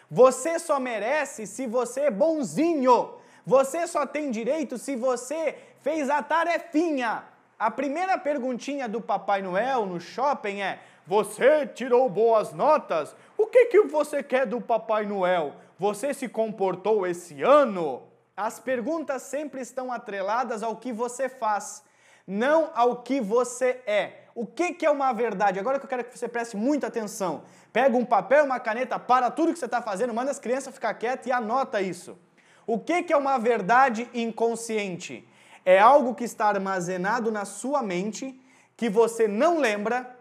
Você 0.10 0.58
só 0.58 0.80
merece 0.80 1.46
se 1.46 1.68
você 1.68 2.04
é 2.04 2.10
bonzinho. 2.10 3.16
Você 3.46 3.86
só 3.86 4.06
tem 4.06 4.32
direito 4.32 4.78
se 4.78 4.96
você 4.96 5.58
fez 5.82 6.10
a 6.10 6.24
tarefinha. 6.24 7.26
A 7.60 7.70
primeira 7.70 8.18
perguntinha 8.18 8.88
do 8.88 9.02
Papai 9.02 9.42
Noel 9.42 9.86
no 9.86 10.00
shopping 10.00 10.62
é: 10.62 10.80
Você 11.06 11.68
tirou 11.68 12.08
boas 12.10 12.54
notas? 12.54 13.14
O 13.38 13.46
que, 13.46 13.66
que 13.66 13.82
você 13.82 14.24
quer 14.24 14.46
do 14.46 14.62
Papai 14.62 15.06
Noel? 15.06 15.56
Você 15.78 16.14
se 16.14 16.30
comportou 16.30 17.06
esse 17.06 17.44
ano? 17.44 18.10
As 18.48 18.60
perguntas 18.60 19.22
sempre 19.22 19.62
estão 19.62 19.92
atreladas 19.92 20.64
ao 20.64 20.76
que 20.76 20.92
você 20.92 21.30
faz, 21.30 21.84
não 22.26 22.72
ao 22.74 23.04
que 23.04 23.22
você 23.22 23.80
é. 23.86 24.22
O 24.34 24.48
que, 24.48 24.74
que 24.74 24.84
é 24.84 24.90
uma 24.90 25.14
verdade? 25.14 25.60
Agora 25.60 25.78
que 25.78 25.86
eu 25.86 25.90
quero 25.90 26.04
que 26.04 26.18
você 26.18 26.28
preste 26.28 26.58
muita 26.58 26.88
atenção. 26.88 27.44
Pega 27.72 27.96
um 27.96 28.04
papel, 28.04 28.44
uma 28.44 28.60
caneta, 28.60 28.98
para 28.98 29.30
tudo 29.30 29.54
que 29.54 29.60
você 29.60 29.66
está 29.66 29.80
fazendo, 29.80 30.12
manda 30.12 30.32
as 30.32 30.40
crianças 30.40 30.74
ficar 30.74 30.96
quietas 30.96 31.28
e 31.28 31.32
anota 31.32 31.84
isso. 31.84 32.18
O 32.66 32.80
que, 32.80 33.04
que 33.04 33.14
é 33.14 33.18
uma 33.18 33.38
verdade 33.38 34.10
inconsciente? 34.12 35.24
É 35.64 35.78
algo 35.78 36.16
que 36.16 36.24
está 36.24 36.48
armazenado 36.48 37.32
na 37.32 37.46
sua 37.46 37.84
mente, 37.84 38.42
que 38.76 38.90
você 38.90 39.28
não 39.28 39.60
lembra, 39.60 40.18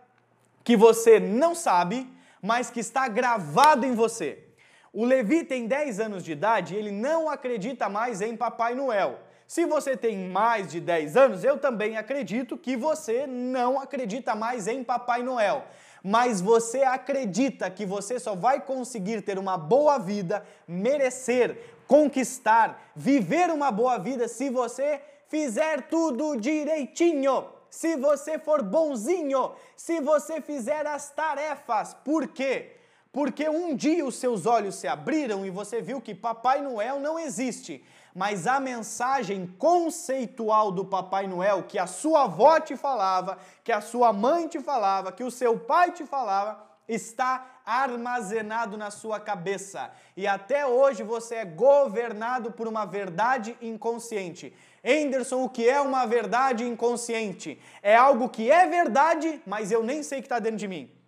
que 0.62 0.76
você 0.76 1.18
não 1.18 1.54
sabe, 1.54 2.06
mas 2.42 2.70
que 2.70 2.80
está 2.80 3.08
gravado 3.08 3.86
em 3.86 3.94
você. 3.94 4.49
O 4.92 5.04
Levi 5.04 5.44
tem 5.44 5.66
10 5.66 6.00
anos 6.00 6.24
de 6.24 6.32
idade 6.32 6.74
e 6.74 6.78
ele 6.78 6.90
não 6.90 7.28
acredita 7.28 7.88
mais 7.88 8.20
em 8.20 8.36
Papai 8.36 8.74
Noel. 8.74 9.20
Se 9.46 9.64
você 9.64 9.96
tem 9.96 10.28
mais 10.28 10.70
de 10.70 10.80
10 10.80 11.16
anos, 11.16 11.44
eu 11.44 11.58
também 11.58 11.96
acredito 11.96 12.56
que 12.56 12.76
você 12.76 13.26
não 13.26 13.80
acredita 13.80 14.34
mais 14.34 14.66
em 14.66 14.82
Papai 14.82 15.22
Noel. 15.22 15.64
Mas 16.02 16.40
você 16.40 16.82
acredita 16.82 17.70
que 17.70 17.84
você 17.84 18.18
só 18.18 18.34
vai 18.34 18.60
conseguir 18.60 19.22
ter 19.22 19.38
uma 19.38 19.58
boa 19.58 19.98
vida, 19.98 20.44
merecer, 20.66 21.58
conquistar, 21.86 22.90
viver 22.94 23.50
uma 23.50 23.70
boa 23.70 23.98
vida 23.98 24.26
se 24.28 24.50
você 24.50 25.00
fizer 25.28 25.88
tudo 25.88 26.36
direitinho 26.36 27.44
se 27.70 27.96
você 27.96 28.38
for 28.38 28.62
bonzinho, 28.62 29.52
se 29.76 30.00
você 30.00 30.40
fizer 30.40 30.86
as 30.86 31.10
tarefas. 31.10 31.94
Por 31.94 32.26
quê? 32.26 32.72
Porque 33.12 33.48
um 33.48 33.74
dia 33.74 34.04
os 34.04 34.14
seus 34.16 34.46
olhos 34.46 34.76
se 34.76 34.86
abriram 34.86 35.44
e 35.44 35.50
você 35.50 35.82
viu 35.82 36.00
que 36.00 36.14
Papai 36.14 36.60
Noel 36.60 37.00
não 37.00 37.18
existe. 37.18 37.84
Mas 38.14 38.46
a 38.46 38.60
mensagem 38.60 39.46
conceitual 39.58 40.70
do 40.70 40.84
Papai 40.84 41.26
Noel, 41.26 41.64
que 41.64 41.78
a 41.78 41.86
sua 41.86 42.24
avó 42.24 42.60
te 42.60 42.76
falava, 42.76 43.38
que 43.64 43.72
a 43.72 43.80
sua 43.80 44.12
mãe 44.12 44.46
te 44.46 44.60
falava, 44.60 45.12
que 45.12 45.24
o 45.24 45.30
seu 45.30 45.58
pai 45.58 45.92
te 45.92 46.04
falava, 46.04 46.64
está 46.88 47.60
armazenado 47.64 48.76
na 48.76 48.90
sua 48.90 49.20
cabeça. 49.20 49.90
E 50.16 50.26
até 50.26 50.66
hoje 50.66 51.02
você 51.02 51.36
é 51.36 51.44
governado 51.44 52.50
por 52.52 52.66
uma 52.66 52.84
verdade 52.84 53.56
inconsciente. 53.60 54.54
Anderson, 54.84 55.44
o 55.44 55.48
que 55.48 55.68
é 55.68 55.80
uma 55.80 56.06
verdade 56.06 56.64
inconsciente? 56.64 57.60
É 57.82 57.94
algo 57.94 58.28
que 58.28 58.50
é 58.50 58.66
verdade, 58.66 59.40
mas 59.46 59.70
eu 59.70 59.82
nem 59.82 60.02
sei 60.02 60.20
que 60.20 60.26
está 60.26 60.38
dentro 60.38 60.58
de 60.58 60.68
mim. 60.68 60.99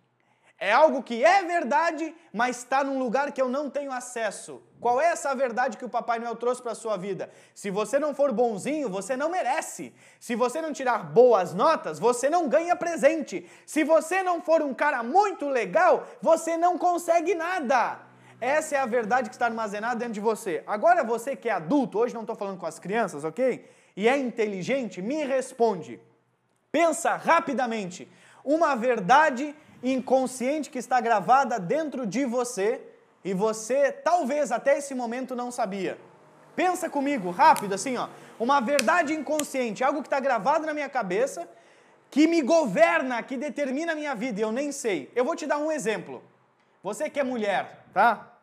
É 0.63 0.71
algo 0.71 1.03
que 1.03 1.25
é 1.25 1.43
verdade, 1.43 2.15
mas 2.31 2.59
está 2.59 2.85
num 2.85 2.97
lugar 2.97 3.33
que 3.33 3.41
eu 3.41 3.49
não 3.49 3.69
tenho 3.69 3.91
acesso. 3.91 4.61
Qual 4.79 5.01
é 5.01 5.07
essa 5.07 5.35
verdade 5.35 5.75
que 5.75 5.83
o 5.83 5.89
Papai 5.89 6.19
Noel 6.19 6.37
trouxe 6.37 6.61
para 6.61 6.71
a 6.71 6.81
sua 6.83 6.95
vida? 6.95 7.29
Se 7.53 7.69
você 7.69 7.99
não 7.99 8.15
for 8.15 8.31
bonzinho, 8.31 8.87
você 8.87 9.17
não 9.17 9.29
merece. 9.29 9.93
Se 10.21 10.35
você 10.35 10.61
não 10.61 10.71
tirar 10.71 10.99
boas 10.99 11.53
notas, 11.53 11.99
você 11.99 12.29
não 12.29 12.47
ganha 12.47 12.77
presente. 12.77 13.45
Se 13.65 13.83
você 13.83 14.23
não 14.23 14.41
for 14.41 14.61
um 14.61 14.73
cara 14.73 15.03
muito 15.03 15.49
legal, 15.49 16.07
você 16.21 16.55
não 16.55 16.77
consegue 16.77 17.35
nada. 17.35 17.99
Essa 18.39 18.77
é 18.77 18.79
a 18.79 18.85
verdade 18.85 19.29
que 19.29 19.35
está 19.35 19.47
armazenada 19.47 19.97
dentro 19.97 20.13
de 20.13 20.21
você. 20.21 20.63
Agora 20.65 21.03
você 21.03 21.35
que 21.35 21.49
é 21.49 21.51
adulto, 21.51 21.99
hoje 21.99 22.13
não 22.13 22.21
estou 22.21 22.37
falando 22.37 22.57
com 22.57 22.65
as 22.65 22.79
crianças, 22.79 23.25
ok? 23.25 23.69
E 23.97 24.07
é 24.07 24.17
inteligente, 24.17 25.01
me 25.01 25.25
responde. 25.25 25.99
Pensa 26.71 27.17
rapidamente. 27.17 28.09
Uma 28.45 28.75
verdade 28.75 29.53
inconsciente 29.83 30.69
que 30.69 30.79
está 30.79 31.01
gravada 31.01 31.59
dentro 31.59 32.05
de 32.05 32.25
você 32.25 32.81
e 33.23 33.33
você 33.33 33.91
talvez 33.91 34.51
até 34.51 34.77
esse 34.77 34.95
momento 34.95 35.35
não 35.35 35.51
sabia. 35.51 35.97
Pensa 36.55 36.89
comigo, 36.89 37.31
rápido, 37.31 37.73
assim, 37.73 37.97
ó. 37.97 38.07
Uma 38.39 38.59
verdade 38.59 39.13
inconsciente, 39.13 39.83
algo 39.83 40.01
que 40.01 40.07
está 40.07 40.19
gravado 40.19 40.65
na 40.65 40.73
minha 40.73 40.89
cabeça, 40.89 41.47
que 42.09 42.27
me 42.27 42.41
governa, 42.41 43.21
que 43.23 43.35
determina 43.37 43.93
a 43.93 43.95
minha 43.95 44.13
vida, 44.13 44.39
e 44.39 44.43
eu 44.43 44.51
nem 44.51 44.71
sei. 44.71 45.11
Eu 45.15 45.25
vou 45.25 45.35
te 45.35 45.47
dar 45.47 45.57
um 45.57 45.71
exemplo. 45.71 46.23
Você 46.83 47.09
que 47.09 47.19
é 47.19 47.23
mulher, 47.23 47.85
tá? 47.93 48.33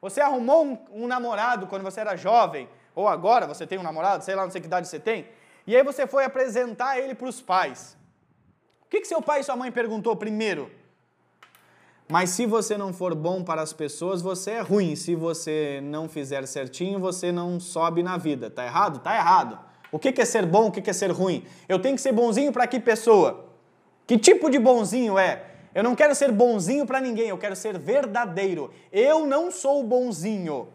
Você 0.00 0.20
arrumou 0.20 0.64
um, 0.64 0.78
um, 0.90 1.06
namorado 1.06 1.66
quando 1.66 1.82
você 1.82 2.00
era 2.00 2.16
jovem, 2.16 2.68
ou 2.94 3.06
agora 3.06 3.46
você 3.46 3.66
tem 3.66 3.78
um 3.78 3.82
namorado, 3.82 4.24
sei 4.24 4.34
lá, 4.34 4.44
não 4.44 4.50
sei 4.50 4.60
que 4.60 4.66
idade 4.66 4.88
você 4.88 4.98
tem, 4.98 5.28
e 5.66 5.76
aí 5.76 5.82
você 5.82 6.06
foi 6.06 6.24
apresentar 6.24 6.98
ele 6.98 7.14
para 7.14 7.28
os 7.28 7.42
pais. 7.42 7.96
O 8.82 8.88
que, 8.88 9.00
que 9.00 9.06
seu 9.06 9.20
pai 9.20 9.40
e 9.40 9.44
sua 9.44 9.56
mãe 9.56 9.70
perguntou 9.70 10.16
primeiro? 10.16 10.70
Mas 12.10 12.30
se 12.30 12.44
você 12.44 12.76
não 12.76 12.92
for 12.92 13.14
bom 13.14 13.44
para 13.44 13.62
as 13.62 13.72
pessoas, 13.72 14.20
você 14.20 14.50
é 14.50 14.60
ruim. 14.60 14.96
Se 14.96 15.14
você 15.14 15.80
não 15.80 16.08
fizer 16.08 16.44
certinho, 16.48 16.98
você 16.98 17.30
não 17.30 17.60
sobe 17.60 18.02
na 18.02 18.16
vida. 18.16 18.50
Tá 18.50 18.66
errado? 18.66 18.98
Tá 18.98 19.14
errado. 19.14 19.56
O 19.92 19.98
que 19.98 20.20
é 20.20 20.24
ser 20.24 20.44
bom? 20.44 20.66
O 20.66 20.72
que 20.72 20.90
é 20.90 20.92
ser 20.92 21.12
ruim? 21.12 21.44
Eu 21.68 21.78
tenho 21.80 21.94
que 21.94 22.02
ser 22.02 22.10
bonzinho 22.10 22.52
para 22.52 22.66
que 22.66 22.80
pessoa? 22.80 23.46
Que 24.08 24.18
tipo 24.18 24.50
de 24.50 24.58
bonzinho 24.58 25.16
é? 25.16 25.44
Eu 25.72 25.84
não 25.84 25.94
quero 25.94 26.12
ser 26.16 26.32
bonzinho 26.32 26.84
para 26.84 27.00
ninguém, 27.00 27.28
eu 27.28 27.38
quero 27.38 27.54
ser 27.54 27.78
verdadeiro. 27.78 28.72
Eu 28.90 29.24
não 29.24 29.52
sou 29.52 29.84
bonzinho. 29.84 30.66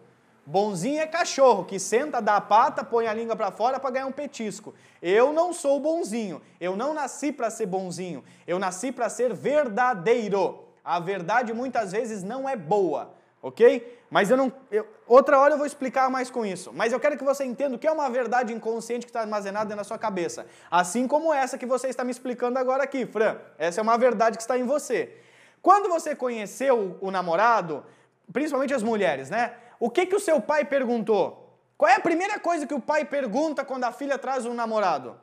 Bonzinho 0.45 1.01
é 1.01 1.05
cachorro 1.05 1.65
que 1.65 1.77
senta, 1.77 2.21
dá 2.21 2.37
a 2.37 2.41
pata, 2.41 2.81
põe 2.81 3.07
a 3.07 3.13
língua 3.13 3.35
para 3.35 3.51
fora 3.51 3.77
para 3.77 3.89
ganhar 3.89 4.05
um 4.05 4.11
petisco. 4.11 4.73
Eu 5.01 5.33
não 5.33 5.51
sou 5.51 5.81
bonzinho. 5.81 6.41
Eu 6.61 6.77
não 6.77 6.93
nasci 6.93 7.33
para 7.33 7.49
ser 7.49 7.65
bonzinho. 7.65 8.23
Eu 8.47 8.57
nasci 8.57 8.89
para 8.89 9.09
ser 9.09 9.33
verdadeiro. 9.33 10.64
A 10.85 10.99
verdade 10.99 11.51
muitas 11.51 11.91
vezes 11.91 12.21
não 12.21 12.47
é 12.47 12.55
boa, 12.55 13.11
ok? 13.41 14.05
Mas 14.09 14.29
eu 14.29 14.37
não. 14.37 14.53
Eu, 14.69 14.87
outra 15.07 15.39
hora 15.39 15.55
eu 15.55 15.57
vou 15.57 15.65
explicar 15.65 16.09
mais 16.09 16.29
com 16.29 16.45
isso. 16.45 16.71
Mas 16.71 16.93
eu 16.93 16.99
quero 16.99 17.17
que 17.17 17.23
você 17.23 17.43
entenda 17.43 17.75
o 17.75 17.79
que 17.79 17.87
é 17.87 17.91
uma 17.91 18.09
verdade 18.09 18.53
inconsciente 18.53 19.05
que 19.05 19.09
está 19.09 19.21
armazenada 19.21 19.75
da 19.75 19.83
sua 19.83 19.97
cabeça. 19.97 20.45
Assim 20.69 21.07
como 21.07 21.33
essa 21.33 21.57
que 21.57 21.65
você 21.65 21.87
está 21.87 22.03
me 22.03 22.11
explicando 22.11 22.59
agora 22.59 22.83
aqui, 22.83 23.05
Fran. 23.05 23.37
Essa 23.57 23.81
é 23.81 23.83
uma 23.83 23.97
verdade 23.97 24.37
que 24.37 24.43
está 24.43 24.57
em 24.57 24.63
você. 24.63 25.17
Quando 25.61 25.89
você 25.89 26.15
conheceu 26.15 26.97
o 27.01 27.09
namorado, 27.09 27.83
principalmente 28.31 28.73
as 28.73 28.83
mulheres, 28.83 29.31
né? 29.31 29.55
O 29.79 29.89
que, 29.89 30.05
que 30.05 30.15
o 30.15 30.19
seu 30.19 30.39
pai 30.39 30.63
perguntou? 30.63 31.57
Qual 31.77 31.89
é 31.89 31.95
a 31.95 31.99
primeira 31.99 32.39
coisa 32.39 32.67
que 32.67 32.73
o 32.73 32.79
pai 32.79 33.03
pergunta 33.03 33.65
quando 33.65 33.83
a 33.83 33.91
filha 33.91 34.17
traz 34.17 34.45
um 34.45 34.53
namorado? 34.53 35.19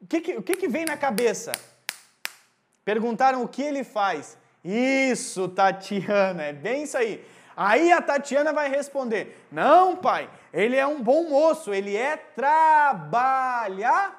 O 0.00 0.06
que, 0.06 0.20
que, 0.20 0.36
o 0.36 0.42
que, 0.42 0.56
que 0.56 0.68
vem 0.68 0.84
na 0.84 0.96
cabeça? 0.96 1.52
Perguntaram 2.84 3.42
o 3.42 3.48
que 3.48 3.62
ele 3.62 3.84
faz. 3.84 4.36
Isso, 4.64 5.48
Tatiana, 5.48 6.44
é 6.44 6.52
bem 6.52 6.84
isso 6.84 6.96
aí. 6.96 7.24
Aí 7.56 7.92
a 7.92 8.00
Tatiana 8.00 8.52
vai 8.52 8.68
responder: 8.68 9.44
Não, 9.52 9.96
pai, 9.96 10.30
ele 10.52 10.76
é 10.76 10.86
um 10.86 11.02
bom 11.02 11.28
moço, 11.28 11.74
ele 11.74 11.96
é 11.96 12.16
trabalhador. 12.16 14.14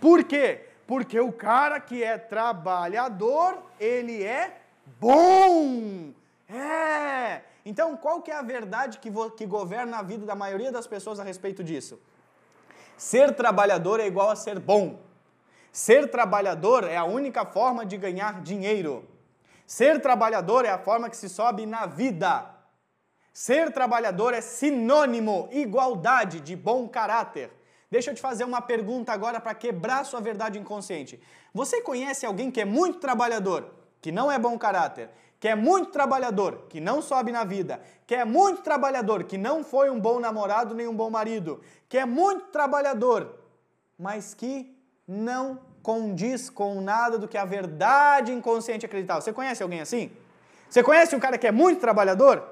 Por 0.00 0.24
quê? 0.24 0.66
Porque 0.86 1.20
o 1.20 1.32
cara 1.32 1.80
que 1.80 2.02
é 2.02 2.18
trabalhador, 2.18 3.58
ele 3.78 4.22
é 4.22 4.60
bom. 5.00 6.12
É. 6.48 7.42
Então, 7.64 7.96
qual 7.96 8.22
que 8.22 8.30
é 8.30 8.34
a 8.34 8.42
verdade 8.42 8.98
que, 8.98 9.10
que 9.36 9.46
governa 9.46 9.98
a 9.98 10.02
vida 10.02 10.26
da 10.26 10.34
maioria 10.34 10.72
das 10.72 10.86
pessoas 10.86 11.20
a 11.20 11.24
respeito 11.24 11.62
disso? 11.62 12.00
Ser 12.96 13.34
trabalhador 13.34 14.00
é 14.00 14.06
igual 14.06 14.30
a 14.30 14.36
ser 14.36 14.58
bom. 14.58 14.98
Ser 15.72 16.10
trabalhador 16.10 16.84
é 16.84 16.96
a 16.96 17.04
única 17.04 17.44
forma 17.44 17.86
de 17.86 17.96
ganhar 17.96 18.40
dinheiro. 18.42 19.08
Ser 19.66 20.00
trabalhador 20.00 20.64
é 20.64 20.70
a 20.70 20.78
forma 20.78 21.08
que 21.08 21.16
se 21.16 21.28
sobe 21.28 21.64
na 21.64 21.86
vida. 21.86 22.50
Ser 23.32 23.72
trabalhador 23.72 24.34
é 24.34 24.40
sinônimo, 24.40 25.48
igualdade 25.52 26.40
de 26.40 26.56
bom 26.56 26.88
caráter. 26.88 27.52
Deixa 27.88 28.10
eu 28.10 28.14
te 28.14 28.20
fazer 28.20 28.44
uma 28.44 28.60
pergunta 28.60 29.12
agora 29.12 29.40
para 29.40 29.54
quebrar 29.54 30.04
sua 30.04 30.20
verdade 30.20 30.58
inconsciente. 30.58 31.20
Você 31.54 31.80
conhece 31.80 32.26
alguém 32.26 32.50
que 32.50 32.60
é 32.60 32.64
muito 32.64 32.98
trabalhador, 32.98 33.72
que 34.00 34.10
não 34.10 34.30
é 34.30 34.38
bom 34.38 34.58
caráter, 34.58 35.10
que 35.38 35.48
é 35.48 35.54
muito 35.54 35.90
trabalhador, 35.90 36.66
que 36.68 36.80
não 36.80 37.00
sobe 37.00 37.32
na 37.32 37.44
vida, 37.44 37.80
que 38.06 38.14
é 38.14 38.24
muito 38.24 38.62
trabalhador, 38.62 39.24
que 39.24 39.38
não 39.38 39.64
foi 39.64 39.88
um 39.88 39.98
bom 39.98 40.20
namorado 40.20 40.74
nem 40.74 40.86
um 40.86 40.94
bom 40.94 41.10
marido, 41.10 41.60
que 41.88 41.96
é 41.96 42.04
muito 42.04 42.46
trabalhador, 42.46 43.36
mas 43.98 44.34
que 44.34 44.79
não 45.10 45.58
condiz 45.82 46.48
com 46.48 46.80
nada 46.80 47.18
do 47.18 47.26
que 47.26 47.36
a 47.36 47.44
verdade 47.44 48.32
inconsciente 48.32 48.86
acreditava. 48.86 49.20
Você 49.20 49.32
conhece 49.32 49.60
alguém 49.60 49.80
assim? 49.80 50.12
Você 50.68 50.84
conhece 50.84 51.16
um 51.16 51.18
cara 51.18 51.36
que 51.36 51.48
é 51.48 51.50
muito 51.50 51.80
trabalhador, 51.80 52.44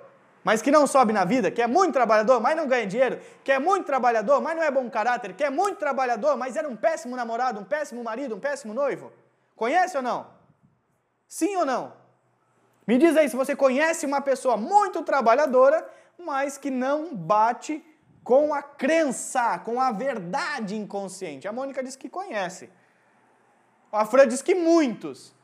mas 0.43 0.61
que 0.61 0.73
não 0.73 0.85
sobe 0.85 1.13
na 1.13 1.25
vida, 1.25 1.53
que 1.53 1.63
é 1.63 1.69
muito 1.69 1.93
trabalhador, 1.93 2.41
mas 2.41 2.57
não 2.57 2.67
ganha 2.67 2.85
dinheiro, 2.85 3.21
que 3.45 3.53
é 3.53 3.61
muito 3.61 3.87
trabalhador, 3.87 4.41
mas 4.41 4.57
não 4.57 4.63
é 4.65 4.73
bom 4.73 4.91
caráter, 4.91 5.35
que 5.35 5.45
é 5.45 5.51
muito 5.51 5.79
trabalhador, 5.79 6.37
mas 6.37 6.57
era 6.57 6.69
um 6.69 6.75
péssimo 6.75 7.15
namorado, 7.15 7.61
um 7.61 7.65
péssimo 7.65 8.03
marido, 8.03 8.35
um 8.35 8.41
péssimo 8.41 8.75
noivo? 8.75 9.13
Conhece 9.55 9.97
ou 9.97 10.03
não? 10.03 10.27
Sim 11.29 11.55
ou 11.57 11.65
não? 11.65 11.93
Me 12.85 12.99
diz 12.99 13.17
aí 13.17 13.29
se 13.29 13.37
você 13.37 13.55
conhece 13.55 14.05
uma 14.05 14.21
pessoa 14.21 14.57
muito 14.57 15.03
trabalhadora, 15.05 15.89
mas 16.19 16.59
que 16.59 16.71
não 16.71 17.15
bate 17.15 17.85
com 18.23 18.53
a 18.53 18.63
crença, 18.63 19.59
com 19.59 19.81
a 19.81 19.91
verdade 19.91 20.77
inconsciente. 20.77 21.49
A 21.49 21.53
Mônica 21.53 21.83
diz 21.83 21.97
que 21.97 22.09
conhece. 22.09 22.71
A 23.91 24.05
Fran 24.05 24.29
diz 24.29 24.43
que 24.43 24.55
muitos. 24.55 25.35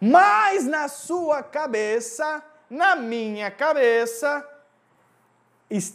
Mas 0.00 0.66
na 0.66 0.88
sua 0.88 1.42
cabeça, 1.42 2.42
na 2.68 2.96
minha 2.96 3.50
cabeça, 3.50 4.46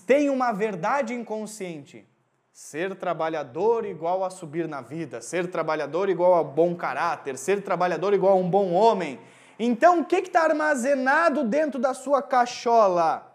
tem 0.06 0.30
uma 0.30 0.52
verdade 0.52 1.14
inconsciente. 1.14 2.08
Ser 2.52 2.96
trabalhador 2.96 3.86
igual 3.86 4.24
a 4.24 4.30
subir 4.30 4.68
na 4.68 4.82
vida, 4.82 5.22
ser 5.22 5.50
trabalhador 5.50 6.10
igual 6.10 6.36
a 6.36 6.44
bom 6.44 6.76
caráter, 6.76 7.38
ser 7.38 7.64
trabalhador 7.64 8.14
igual 8.14 8.34
a 8.34 8.42
um 8.42 8.50
bom 8.50 8.74
homem. 8.74 9.20
Então, 9.58 10.02
o 10.02 10.06
que 10.06 10.18
está 10.18 10.44
armazenado 10.44 11.44
dentro 11.44 11.80
da 11.80 11.94
sua 11.94 12.22
cachola? 12.22 13.26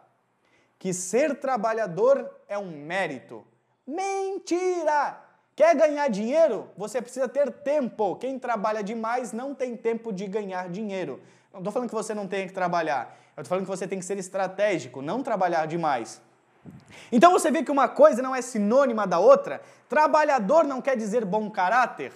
Que 0.78 0.92
ser 0.92 1.36
trabalhador 1.40 2.30
é 2.48 2.58
um 2.58 2.70
mérito. 2.70 3.44
Mentira! 3.86 5.20
Quer 5.56 5.76
ganhar 5.76 6.08
dinheiro? 6.08 6.68
Você 6.76 7.00
precisa 7.00 7.28
ter 7.28 7.50
tempo. 7.50 8.16
Quem 8.16 8.38
trabalha 8.38 8.82
demais 8.82 9.32
não 9.32 9.54
tem 9.54 9.76
tempo 9.76 10.12
de 10.12 10.26
ganhar 10.26 10.68
dinheiro. 10.68 11.20
Não 11.52 11.60
estou 11.60 11.72
falando 11.72 11.88
que 11.88 11.94
você 11.94 12.12
não 12.12 12.26
tem 12.26 12.48
que 12.48 12.52
trabalhar. 12.52 13.16
Eu 13.36 13.42
estou 13.42 13.50
falando 13.50 13.64
que 13.64 13.70
você 13.70 13.86
tem 13.86 13.98
que 13.98 14.04
ser 14.04 14.18
estratégico, 14.18 15.00
não 15.00 15.22
trabalhar 15.22 15.66
demais. 15.66 16.20
Então 17.12 17.30
você 17.30 17.50
vê 17.50 17.62
que 17.62 17.70
uma 17.70 17.88
coisa 17.88 18.20
não 18.20 18.34
é 18.34 18.42
sinônima 18.42 19.06
da 19.06 19.18
outra. 19.18 19.60
Trabalhador 19.88 20.64
não 20.64 20.80
quer 20.80 20.96
dizer 20.96 21.24
bom 21.24 21.48
caráter. 21.50 22.12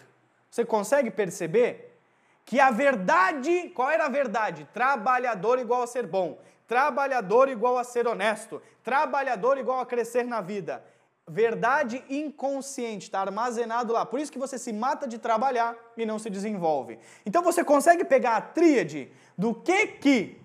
Você 0.51 0.65
consegue 0.65 1.11
perceber 1.11 1.97
que 2.45 2.59
a 2.59 2.71
verdade, 2.71 3.71
qual 3.75 3.91
era 3.91 4.07
a 4.07 4.09
verdade? 4.09 4.67
Trabalhador 4.73 5.59
igual 5.59 5.83
a 5.83 5.87
ser 5.87 6.07
bom, 6.07 6.39
trabalhador 6.69 7.49
igual 7.49 7.79
a 7.79 7.83
ser 7.83 8.07
honesto, 8.07 8.63
trabalhador 8.85 9.57
igual 9.57 9.81
a 9.81 9.87
crescer 9.87 10.25
na 10.25 10.43
vida. 10.43 10.85
Verdade 11.27 12.05
inconsciente, 12.09 13.07
está 13.07 13.21
armazenado 13.21 13.93
lá. 13.93 14.05
Por 14.07 14.21
isso 14.21 14.31
que 14.31 14.39
você 14.39 14.59
se 14.59 14.73
mata 14.73 15.09
de 15.09 15.19
trabalhar 15.19 15.75
e 15.97 16.07
não 16.07 16.19
se 16.19 16.31
desenvolve. 16.31 16.99
Então 17.27 17.43
você 17.43 17.65
consegue 17.65 18.05
pegar 18.05 18.37
a 18.37 18.41
tríade 18.41 19.11
do 19.37 19.55
que 19.55 19.87
que 19.87 20.41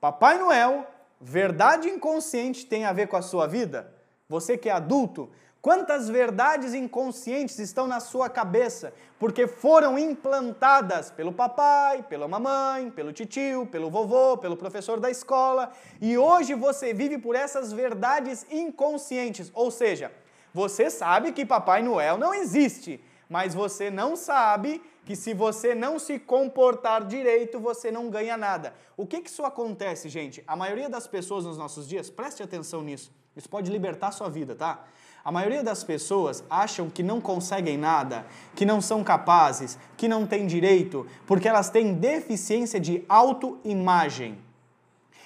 Papai 0.00 0.38
Noel 0.38 0.86
verdade 1.20 1.88
inconsciente 1.88 2.64
tem 2.64 2.84
a 2.84 2.92
ver 2.92 3.08
com 3.08 3.16
a 3.16 3.22
sua 3.22 3.46
vida? 3.46 3.92
Você 4.28 4.56
que 4.56 4.68
é 4.68 4.72
adulto, 4.72 5.30
quantas 5.68 6.08
verdades 6.08 6.72
inconscientes 6.72 7.58
estão 7.58 7.86
na 7.86 8.00
sua 8.00 8.30
cabeça 8.30 8.90
porque 9.18 9.46
foram 9.46 9.98
implantadas 9.98 11.10
pelo 11.10 11.30
papai, 11.30 12.02
pela 12.04 12.26
mamãe, 12.26 12.90
pelo 12.90 13.12
titio, 13.12 13.66
pelo 13.66 13.90
vovô, 13.90 14.38
pelo 14.38 14.56
professor 14.56 14.98
da 14.98 15.10
escola 15.10 15.70
e 16.00 16.16
hoje 16.16 16.54
você 16.54 16.94
vive 16.94 17.18
por 17.18 17.36
essas 17.36 17.70
verdades 17.70 18.46
inconscientes, 18.50 19.50
ou 19.52 19.70
seja, 19.70 20.10
você 20.54 20.88
sabe 20.88 21.32
que 21.32 21.44
Papai 21.44 21.82
Noel 21.82 22.16
não 22.16 22.32
existe, 22.32 22.98
mas 23.28 23.54
você 23.54 23.90
não 23.90 24.16
sabe 24.16 24.80
que 25.04 25.14
se 25.14 25.34
você 25.34 25.74
não 25.74 25.98
se 25.98 26.18
comportar 26.18 27.04
direito, 27.04 27.60
você 27.60 27.90
não 27.90 28.08
ganha 28.08 28.38
nada. 28.38 28.72
O 28.96 29.06
que, 29.06 29.20
que 29.20 29.28
isso 29.28 29.44
acontece, 29.44 30.08
gente? 30.08 30.42
A 30.46 30.56
maioria 30.56 30.88
das 30.88 31.06
pessoas 31.06 31.44
nos 31.44 31.58
nossos 31.58 31.86
dias, 31.86 32.08
preste 32.08 32.42
atenção 32.42 32.82
nisso, 32.82 33.12
isso 33.36 33.50
pode 33.50 33.70
libertar 33.70 34.12
sua 34.12 34.30
vida, 34.30 34.54
tá? 34.54 34.86
A 35.28 35.30
maioria 35.30 35.62
das 35.62 35.84
pessoas 35.84 36.42
acham 36.48 36.88
que 36.88 37.02
não 37.02 37.20
conseguem 37.20 37.76
nada, 37.76 38.24
que 38.54 38.64
não 38.64 38.80
são 38.80 39.04
capazes, 39.04 39.78
que 39.94 40.08
não 40.08 40.26
têm 40.26 40.46
direito, 40.46 41.06
porque 41.26 41.46
elas 41.46 41.68
têm 41.68 41.92
deficiência 41.92 42.80
de 42.80 43.04
autoimagem. 43.06 44.38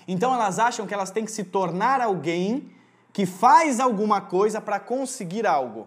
Então 0.08 0.34
elas 0.34 0.58
acham 0.58 0.88
que 0.88 0.92
elas 0.92 1.12
têm 1.12 1.24
que 1.24 1.30
se 1.30 1.44
tornar 1.44 2.00
alguém 2.00 2.68
que 3.12 3.24
faz 3.24 3.78
alguma 3.78 4.20
coisa 4.20 4.60
para 4.60 4.80
conseguir 4.80 5.46
algo. 5.46 5.86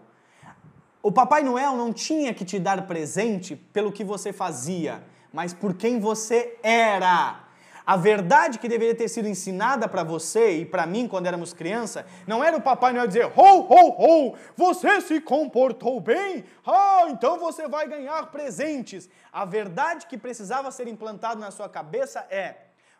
O 1.04 1.12
Papai 1.12 1.44
Noel 1.44 1.76
não 1.76 1.92
tinha 1.92 2.34
que 2.34 2.46
te 2.46 2.58
dar 2.58 2.88
presente 2.88 3.54
pelo 3.54 3.92
que 3.92 4.06
você 4.06 4.32
fazia, 4.32 5.04
mas 5.34 5.54
por 5.54 5.74
quem 5.74 6.00
você 6.00 6.58
era. 6.64 7.45
A 7.86 7.96
verdade 7.96 8.58
que 8.58 8.68
deveria 8.68 8.96
ter 8.96 9.08
sido 9.08 9.28
ensinada 9.28 9.88
para 9.88 10.04
você 10.04 10.58
e 10.58 10.66
para 10.66 10.86
mim 10.86 11.08
quando 11.08 11.28
éramos 11.28 11.54
criança, 11.54 12.06
não 12.26 12.44
era 12.44 12.58
o 12.58 12.62
Papai 12.62 12.94
Noel 12.94 13.08
dizer: 13.08 13.26
"Ho, 13.26 13.60
ho, 13.60 14.30
ho, 14.30 14.36
você 14.56 15.00
se 15.02 15.22
comportou 15.22 16.00
bem? 16.00 16.44
Ah, 16.66 17.06
então 17.10 17.38
você 17.38 17.68
vai 17.68 17.88
ganhar 17.88 18.32
presentes". 18.32 19.10
A 19.32 19.46
verdade 19.46 20.08
que 20.08 20.18
precisava 20.18 20.72
ser 20.72 20.88
implantada 20.88 21.40
na 21.40 21.52
sua 21.52 21.70
cabeça 21.70 22.26
é: 22.30 22.56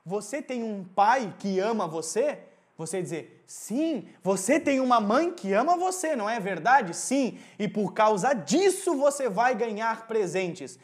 você 0.06 0.42
tem 0.42 0.62
um 0.62 0.84
pai 0.84 1.34
que 1.40 1.60
ama 1.60 1.88
você? 1.88 2.38
Você 2.78 3.02
dizer, 3.02 3.44
sim, 3.48 4.06
você 4.22 4.60
tem 4.60 4.82
uma 4.82 5.00
mãe 5.00 5.32
que 5.32 5.54
ama 5.54 5.78
você, 5.78 6.14
não 6.16 6.30
é 6.30 6.40
verdade? 6.42 6.94
Sim, 6.94 7.40
e 7.58 7.68
por 7.68 7.94
causa 7.94 8.34
disso 8.34 8.96
você 8.98 9.30
vai 9.30 9.56
ganhar 9.56 10.08
presentes. 10.08 10.78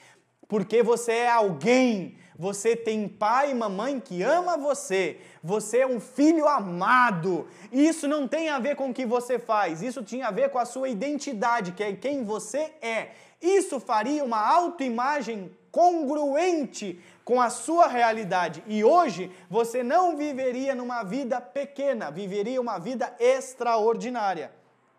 Porque 0.48 0.82
você 0.82 1.12
é 1.12 1.30
alguém, 1.30 2.18
você 2.38 2.76
tem 2.76 3.08
pai 3.08 3.52
e 3.52 3.56
mamãe 3.56 4.00
que 4.00 4.24
ama 4.24 4.58
você, 4.58 5.18
você 5.44 5.80
é 5.80 5.88
um 5.88 6.00
filho 6.00 6.48
amado. 6.48 7.48
Isso 7.72 8.08
não 8.08 8.28
tem 8.28 8.50
a 8.50 8.60
ver 8.60 8.76
com 8.76 8.90
o 8.90 8.94
que 8.94 9.06
você 9.06 9.38
faz, 9.38 9.82
isso 9.82 10.04
tinha 10.04 10.28
a 10.28 10.32
ver 10.32 10.50
com 10.50 10.60
a 10.60 10.66
sua 10.66 10.90
identidade, 10.90 11.72
que 11.72 11.84
é 11.84 11.94
quem 11.94 12.24
você 12.24 12.72
é. 12.82 13.12
Isso 13.42 13.80
faria 13.80 14.24
uma 14.24 14.40
autoimagem 14.40 15.52
congruente 15.72 17.00
com 17.24 17.42
a 17.42 17.50
sua 17.50 17.88
realidade. 17.88 18.64
E 18.68 18.84
hoje 18.84 19.32
você 19.50 19.82
não 19.84 20.18
viveria 20.18 20.76
numa 20.76 21.04
vida 21.04 21.40
pequena, 21.40 22.12
viveria 22.12 22.60
uma 22.62 22.78
vida 22.78 23.14
extraordinária. 23.20 24.52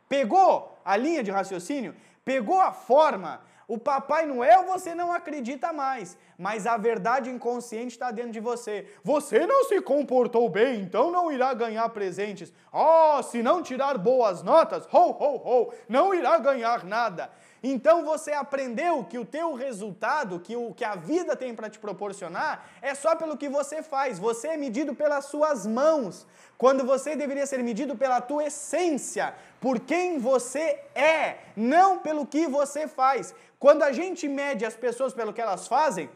Pegou 0.08 0.78
a 0.84 0.96
linha 0.96 1.22
de 1.22 1.30
raciocínio? 1.30 1.94
Pegou 2.24 2.60
a 2.60 2.72
forma? 2.72 3.40
O 3.72 3.78
Papai 3.78 4.26
Noel 4.26 4.64
você 4.64 4.94
não 4.94 5.10
acredita 5.10 5.72
mais, 5.72 6.18
mas 6.36 6.66
a 6.66 6.76
verdade 6.76 7.30
inconsciente 7.30 7.94
está 7.94 8.10
dentro 8.10 8.30
de 8.30 8.38
você. 8.38 8.86
Você 9.02 9.46
não 9.46 9.64
se 9.64 9.80
comportou 9.80 10.46
bem, 10.50 10.82
então 10.82 11.10
não 11.10 11.32
irá 11.32 11.54
ganhar 11.54 11.88
presentes. 11.88 12.52
Oh, 12.70 13.22
se 13.22 13.42
não 13.42 13.62
tirar 13.62 13.96
boas 13.96 14.42
notas, 14.42 14.86
ho, 14.92 14.98
ho, 14.98 15.36
ho, 15.36 15.72
não 15.88 16.12
irá 16.12 16.38
ganhar 16.38 16.84
nada. 16.84 17.30
Então 17.62 18.04
você 18.04 18.32
aprendeu 18.32 19.04
que 19.04 19.18
o 19.18 19.24
teu 19.24 19.54
resultado, 19.54 20.40
que 20.40 20.56
o 20.56 20.74
que 20.74 20.84
a 20.84 20.96
vida 20.96 21.36
tem 21.36 21.54
para 21.54 21.70
te 21.70 21.78
proporcionar, 21.78 22.68
é 22.82 22.94
só 22.94 23.14
pelo 23.14 23.36
que 23.36 23.48
você 23.48 23.82
faz. 23.82 24.18
Você 24.18 24.48
é 24.48 24.56
medido 24.56 24.94
pelas 24.94 25.26
suas 25.26 25.64
mãos, 25.66 26.26
quando 26.58 26.84
você 26.84 27.14
deveria 27.14 27.46
ser 27.46 27.62
medido 27.62 27.96
pela 27.96 28.20
tua 28.20 28.44
essência, 28.44 29.34
por 29.60 29.78
quem 29.78 30.18
você 30.18 30.80
é, 30.94 31.38
não 31.56 31.98
pelo 32.00 32.26
que 32.26 32.48
você 32.48 32.88
faz. 32.88 33.32
Quando 33.60 33.84
a 33.84 33.92
gente 33.92 34.26
mede 34.26 34.64
as 34.64 34.74
pessoas 34.74 35.14
pelo 35.14 35.32
que 35.32 35.40
elas 35.40 35.68
fazem, 35.68 36.10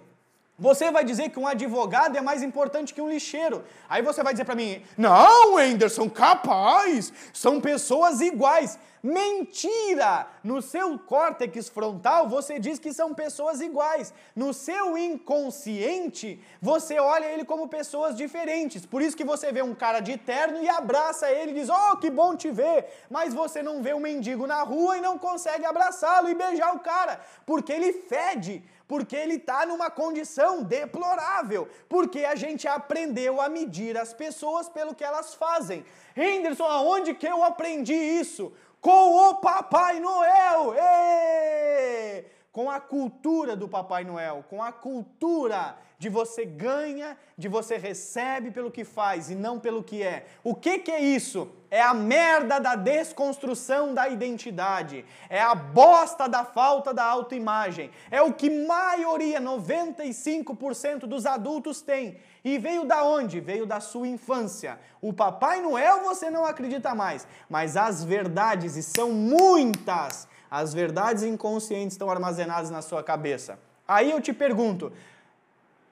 você 0.59 0.91
vai 0.91 1.05
dizer 1.05 1.29
que 1.31 1.39
um 1.39 1.47
advogado 1.47 2.17
é 2.17 2.21
mais 2.21 2.43
importante 2.43 2.95
que 2.95 3.01
um 3.01 3.11
lixeiro. 3.11 3.65
Aí 3.89 4.01
você 4.03 4.23
vai 4.23 4.33
dizer 4.33 4.45
para 4.45 4.55
mim: 4.55 4.83
"Não, 4.97 5.59
Anderson, 5.59 6.09
capaz, 6.09 7.13
são 7.33 7.61
pessoas 7.61 8.21
iguais". 8.21 8.79
Mentira! 9.03 10.27
No 10.43 10.61
seu 10.61 10.99
córtex 10.99 11.69
frontal, 11.69 12.29
você 12.29 12.59
diz 12.59 12.77
que 12.77 12.93
são 12.93 13.15
pessoas 13.15 13.61
iguais. 13.61 14.13
No 14.35 14.53
seu 14.53 14.99
inconsciente, 14.99 16.43
você 16.61 16.99
olha 16.99 17.27
ele 17.27 17.45
como 17.45 17.69
pessoas 17.69 18.17
diferentes. 18.17 18.85
Por 18.85 19.01
isso 19.01 19.17
que 19.17 19.23
você 19.23 19.53
vê 19.53 19.63
um 19.63 19.77
cara 19.77 20.01
de 20.01 20.17
terno 20.17 20.61
e 20.61 20.69
abraça 20.69 21.31
ele 21.31 21.53
e 21.53 21.55
diz: 21.55 21.69
"Oh, 21.69 21.97
que 21.99 22.11
bom 22.11 22.35
te 22.35 22.51
ver". 22.51 22.87
Mas 23.09 23.33
você 23.33 23.63
não 23.63 23.81
vê 23.81 23.95
um 23.95 24.01
mendigo 24.01 24.45
na 24.45 24.63
rua 24.63 24.99
e 24.99 25.01
não 25.01 25.19
consegue 25.19 25.65
abraçá-lo 25.65 26.29
e 26.29 26.35
beijar 26.35 26.75
o 26.75 26.81
cara, 26.81 27.21
porque 27.45 27.73
ele 27.73 27.93
fede 27.93 28.65
porque 28.87 29.17
ele 29.17 29.35
está 29.35 29.67
numa 29.67 29.91
condição 29.91 30.63
deplorável, 30.63 31.69
porque 31.89 32.25
a 32.25 32.35
gente 32.35 32.69
aprendeu 32.69 33.41
a 33.41 33.49
medir 33.49 33.97
as 33.97 34.13
pessoas 34.13 34.69
pelo 34.69 34.95
que 34.95 35.05
elas 35.05 35.35
fazem. 35.35 35.85
Henderson, 36.17 36.65
aonde 36.65 37.15
que 37.15 37.27
eu 37.27 37.43
aprendi 37.43 37.95
isso? 37.95 38.53
com 38.87 39.31
o 39.31 39.35
Papai 39.37 39.99
Noel. 39.99 40.75
Êêê! 40.75 42.36
Com 42.57 42.71
a 42.71 42.81
cultura 42.81 43.55
do 43.55 43.69
Papai 43.69 44.03
Noel, 44.03 44.43
com 44.49 44.63
a 44.63 44.73
cultura 44.73 45.77
de 45.99 46.09
você 46.09 46.47
ganha, 46.47 47.15
de 47.37 47.49
você 47.49 47.77
recebe 47.77 48.51
pelo 48.51 48.71
que 48.71 48.83
faz 48.83 49.29
e 49.29 49.35
não 49.35 49.61
pelo 49.61 49.85
que 49.85 50.03
é. 50.03 50.25
O 50.43 50.55
que, 50.55 50.79
que 50.79 50.91
é 50.91 50.99
isso? 50.99 51.51
É 51.71 51.83
a 51.83 51.93
merda 51.93 52.59
da 52.59 52.75
desconstrução 52.75 53.93
da 53.93 54.09
identidade, 54.09 55.05
é 55.29 55.39
a 55.39 55.55
bosta 55.55 56.27
da 56.27 56.47
falta 56.47 56.95
da 56.95 57.05
autoimagem, 57.05 57.91
é 58.11 58.23
o 58.23 58.33
que 58.33 58.49
maioria, 58.49 59.39
95% 59.39 61.01
dos 61.01 61.27
adultos 61.27 61.83
tem. 61.83 62.17
E 62.43 62.57
veio 62.57 62.87
da 62.87 63.05
onde? 63.05 63.39
Veio 63.39 63.67
da 63.67 63.81
sua 63.81 64.09
infância. 64.09 64.81
O 65.03 65.13
Papai 65.13 65.61
Noel 65.61 66.05
você 66.05 66.31
não 66.31 66.47
acredita 66.47 66.95
mais, 66.95 67.29
mas 67.51 67.77
as 67.77 68.03
verdades, 68.03 68.77
e 68.77 68.83
são 68.83 69.11
muitas, 69.11 70.27
as 70.51 70.73
verdades 70.73 71.23
inconscientes 71.23 71.95
estão 71.95 72.11
armazenadas 72.11 72.71
na 72.71 72.83
sua 72.83 73.03
cabeça. 73.03 73.59
Aí 73.87 74.11
eu 74.11 74.21
te 74.21 74.33
pergunto, 74.33 74.93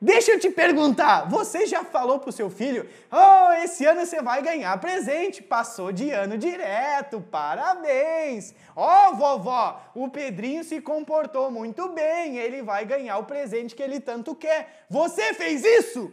Deixa 0.04 0.32
eu 0.32 0.38
te 0.38 0.50
perguntar, 0.50 1.30
você 1.30 1.66
já 1.66 1.82
falou 1.82 2.18
pro 2.18 2.30
seu 2.30 2.50
filho, 2.50 2.86
oh, 3.10 3.52
esse 3.62 3.86
ano 3.86 4.04
você 4.04 4.20
vai 4.20 4.42
ganhar 4.42 4.78
presente, 4.78 5.42
passou 5.42 5.90
de 5.90 6.10
ano 6.10 6.36
direto, 6.36 7.22
parabéns. 7.30 8.54
Ó, 8.76 9.08
oh, 9.08 9.16
vovó, 9.16 9.80
o 9.94 10.10
Pedrinho 10.10 10.62
se 10.62 10.78
comportou 10.82 11.50
muito 11.50 11.88
bem, 11.88 12.36
ele 12.36 12.60
vai 12.60 12.84
ganhar 12.84 13.16
o 13.16 13.24
presente 13.24 13.74
que 13.74 13.82
ele 13.82 13.98
tanto 13.98 14.34
quer. 14.34 14.84
Você 14.90 15.32
fez 15.32 15.64
isso? 15.64 16.12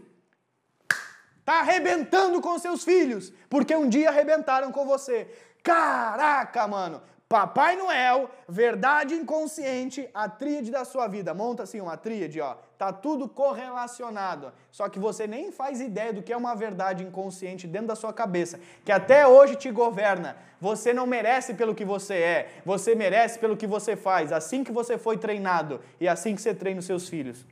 Tá 1.43 1.59
arrebentando 1.59 2.39
com 2.39 2.57
seus 2.57 2.85
filhos, 2.85 3.33
porque 3.49 3.75
um 3.75 3.89
dia 3.89 4.07
arrebentaram 4.07 4.71
com 4.71 4.85
você. 4.85 5.27
Caraca, 5.61 6.65
mano, 6.65 7.01
Papai 7.31 7.77
Noel, 7.77 8.29
verdade 8.45 9.13
inconsciente, 9.13 10.09
a 10.13 10.27
tríade 10.27 10.69
da 10.69 10.83
sua 10.83 11.07
vida. 11.07 11.33
Monta 11.33 11.63
assim 11.63 11.79
uma 11.79 11.95
tríade, 11.95 12.41
ó. 12.41 12.57
Tá 12.77 12.91
tudo 12.91 13.29
correlacionado. 13.29 14.51
Só 14.69 14.89
que 14.89 14.99
você 14.99 15.25
nem 15.25 15.49
faz 15.49 15.79
ideia 15.79 16.11
do 16.11 16.21
que 16.21 16.33
é 16.33 16.35
uma 16.35 16.53
verdade 16.53 17.05
inconsciente 17.05 17.67
dentro 17.67 17.87
da 17.87 17.95
sua 17.95 18.11
cabeça, 18.11 18.59
que 18.83 18.91
até 18.91 19.25
hoje 19.25 19.55
te 19.55 19.71
governa. 19.71 20.35
Você 20.59 20.93
não 20.93 21.07
merece 21.07 21.53
pelo 21.53 21.73
que 21.73 21.85
você 21.85 22.15
é, 22.15 22.49
você 22.65 22.95
merece 22.95 23.39
pelo 23.39 23.55
que 23.55 23.65
você 23.65 23.95
faz, 23.95 24.33
assim 24.33 24.61
que 24.61 24.71
você 24.73 24.97
foi 24.97 25.17
treinado 25.17 25.79
e 26.01 26.09
assim 26.09 26.35
que 26.35 26.41
você 26.41 26.53
treina 26.53 26.81
os 26.81 26.85
seus 26.85 27.07
filhos. 27.07 27.45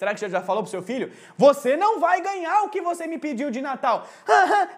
Será 0.00 0.14
que 0.14 0.20
você 0.20 0.30
já 0.30 0.40
falou 0.40 0.62
pro 0.62 0.70
seu 0.70 0.82
filho? 0.82 1.12
Você 1.36 1.76
não 1.76 2.00
vai 2.00 2.22
ganhar 2.22 2.62
o 2.62 2.70
que 2.70 2.80
você 2.80 3.06
me 3.06 3.18
pediu 3.18 3.50
de 3.50 3.60
Natal. 3.60 4.06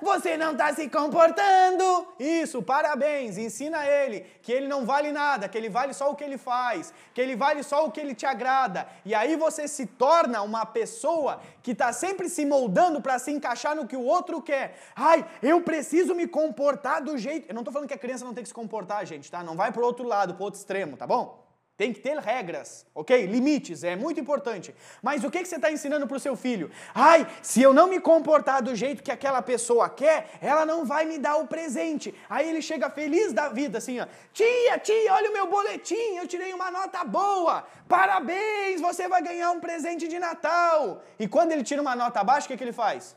você 0.03 0.37
não 0.37 0.51
está 0.51 0.75
se 0.75 0.89
comportando. 0.89 2.09
Isso, 2.19 2.61
parabéns. 2.61 3.39
Ensina 3.39 3.87
ele 3.87 4.27
que 4.43 4.51
ele 4.51 4.67
não 4.67 4.85
vale 4.85 5.13
nada, 5.13 5.49
que 5.49 5.57
ele 5.57 5.69
vale 5.69 5.95
só 5.95 6.11
o 6.11 6.17
que 6.17 6.25
ele 6.25 6.37
faz, 6.37 6.93
que 7.15 7.21
ele 7.21 7.37
vale 7.37 7.63
só 7.63 7.87
o 7.87 7.93
que 7.93 8.01
ele 8.01 8.17
te 8.17 8.27
agrada. 8.27 8.89
E 9.05 9.15
aí 9.15 9.37
você 9.37 9.69
se 9.69 9.87
torna 9.87 10.43
uma 10.43 10.67
pessoa 10.67 11.41
que 11.63 11.71
está 11.71 11.93
sempre 11.93 12.29
se 12.29 12.45
moldando 12.45 13.01
para 13.01 13.17
se 13.21 13.31
encaixar 13.31 13.77
no 13.77 13.87
que 13.87 13.95
o 13.95 14.03
outro 14.03 14.43
quer. 14.43 14.77
Ai, 14.97 15.25
eu 15.41 15.61
preciso 15.61 16.17
me 16.17 16.27
comportar 16.27 17.01
do 17.01 17.17
jeito. 17.17 17.49
Eu 17.49 17.55
não 17.55 17.63
estou 17.63 17.73
falando 17.73 17.87
que 17.87 17.95
a 17.95 17.99
criança 17.99 18.25
não 18.25 18.35
tem 18.35 18.43
que 18.43 18.49
se 18.49 18.55
comportar, 18.55 19.07
gente, 19.07 19.31
tá? 19.31 19.41
Não 19.41 19.55
vai 19.55 19.71
pro 19.71 19.87
outro 19.87 20.05
lado, 20.05 20.35
pro 20.35 20.43
outro 20.43 20.59
extremo, 20.59 20.97
tá 20.97 21.07
bom? 21.07 21.42
Tem 21.77 21.93
que 21.93 22.01
ter 22.01 22.19
regras, 22.19 22.87
ok? 22.95 23.27
Limites, 23.27 23.83
é 23.83 23.97
muito 23.97 24.21
importante. 24.21 24.75
Mas 25.03 25.25
o 25.25 25.31
que, 25.31 25.39
que 25.39 25.49
você 25.49 25.57
está 25.57 25.73
ensinando 25.73 26.07
para 26.07 26.17
o 26.17 26.21
seu 26.21 26.37
filho? 26.37 26.71
Ai, 26.95 27.27
se 27.43 27.63
eu 27.63 27.73
não 27.73 27.89
me 27.89 27.99
comportar 27.99 28.63
do 28.63 28.77
jeito 28.77 29.03
que 29.03 29.11
aquela 29.11 29.41
pessoa 29.41 29.89
quer, 29.89 30.29
ela 30.41 30.67
não 30.67 30.85
vai 30.85 31.07
me 31.07 31.19
dar 31.19 31.37
o 31.37 31.47
presente. 31.47 32.15
Aí 32.29 32.49
ele 32.49 32.61
chega 32.61 32.91
feliz 32.91 33.33
da 33.33 33.49
vida, 33.49 33.79
assim, 33.79 33.99
ó. 34.01 34.07
Tia, 34.35 34.79
tia, 34.79 35.15
olha 35.15 35.31
o 35.31 35.33
meu 35.33 35.47
boletim, 35.47 36.17
eu 36.17 36.29
tirei 36.29 36.53
uma 36.53 36.71
nota 36.71 37.03
boa. 37.05 37.67
Parabéns, 37.89 38.81
você 38.81 39.09
vai 39.09 39.23
ganhar 39.23 39.51
um 39.51 39.59
presente 39.59 40.07
de 40.07 40.19
Natal. 40.19 41.03
E 41.19 41.27
quando 41.27 41.53
ele 41.53 41.65
tira 41.65 41.81
uma 41.81 41.97
nota 41.97 42.23
baixa, 42.23 42.45
o 42.45 42.49
que, 42.49 42.57
que 42.57 42.65
ele 42.65 42.73
faz? 42.73 43.17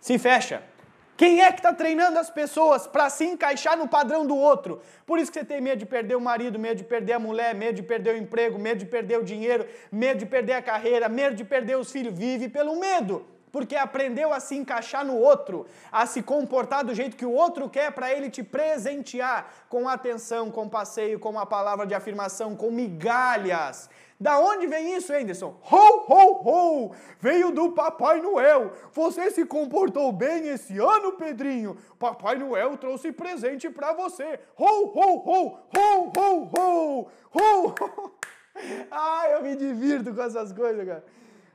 Se 0.00 0.18
fecha. 0.18 0.62
Quem 1.16 1.42
é 1.42 1.52
que 1.52 1.60
está 1.60 1.72
treinando 1.72 2.18
as 2.18 2.28
pessoas 2.28 2.88
para 2.88 3.08
se 3.08 3.24
encaixar 3.24 3.76
no 3.76 3.86
padrão 3.86 4.26
do 4.26 4.36
outro? 4.36 4.80
Por 5.06 5.18
isso 5.18 5.30
que 5.30 5.38
você 5.38 5.44
tem 5.44 5.60
medo 5.60 5.78
de 5.78 5.86
perder 5.86 6.16
o 6.16 6.20
marido, 6.20 6.58
medo 6.58 6.78
de 6.78 6.84
perder 6.84 7.12
a 7.12 7.18
mulher, 7.20 7.54
medo 7.54 7.76
de 7.76 7.84
perder 7.84 8.16
o 8.16 8.18
emprego, 8.18 8.58
medo 8.58 8.78
de 8.78 8.86
perder 8.86 9.20
o 9.20 9.24
dinheiro, 9.24 9.64
medo 9.92 10.18
de 10.18 10.26
perder 10.26 10.54
a 10.54 10.62
carreira, 10.62 11.08
medo 11.08 11.36
de 11.36 11.44
perder 11.44 11.76
os 11.76 11.92
filhos. 11.92 12.18
Vive 12.18 12.48
pelo 12.48 12.74
medo, 12.80 13.24
porque 13.52 13.76
aprendeu 13.76 14.32
a 14.32 14.40
se 14.40 14.56
encaixar 14.56 15.04
no 15.04 15.16
outro, 15.16 15.64
a 15.92 16.04
se 16.04 16.20
comportar 16.20 16.84
do 16.84 16.92
jeito 16.92 17.16
que 17.16 17.24
o 17.24 17.30
outro 17.30 17.70
quer 17.70 17.92
para 17.92 18.12
ele 18.12 18.28
te 18.28 18.42
presentear 18.42 19.48
com 19.68 19.88
atenção, 19.88 20.50
com 20.50 20.68
passeio, 20.68 21.20
com 21.20 21.30
uma 21.30 21.46
palavra 21.46 21.86
de 21.86 21.94
afirmação, 21.94 22.56
com 22.56 22.72
migalhas. 22.72 23.88
Da 24.20 24.38
onde 24.38 24.66
vem 24.66 24.96
isso, 24.96 25.12
Anderson? 25.12 25.58
Ho, 25.70 26.04
ho, 26.08 26.48
ho! 26.48 26.94
Veio 27.20 27.50
do 27.50 27.72
Papai 27.72 28.20
Noel. 28.20 28.72
Você 28.92 29.30
se 29.30 29.44
comportou 29.44 30.12
bem 30.12 30.48
esse 30.48 30.78
ano, 30.78 31.12
Pedrinho? 31.12 31.76
Papai 31.98 32.36
Noel 32.36 32.76
trouxe 32.76 33.10
presente 33.10 33.68
para 33.68 33.92
você. 33.92 34.38
Ho, 34.56 34.64
ho, 34.64 35.18
ho! 35.18 35.58
Ho, 35.76 36.12
ho, 36.16 36.50
ho! 36.56 37.08
Ho, 37.32 37.66
ho! 37.68 38.14
Ah, 38.88 39.28
eu 39.30 39.42
me 39.42 39.56
divirto 39.56 40.14
com 40.14 40.22
essas 40.22 40.52
coisas, 40.52 40.86
cara. 40.86 41.04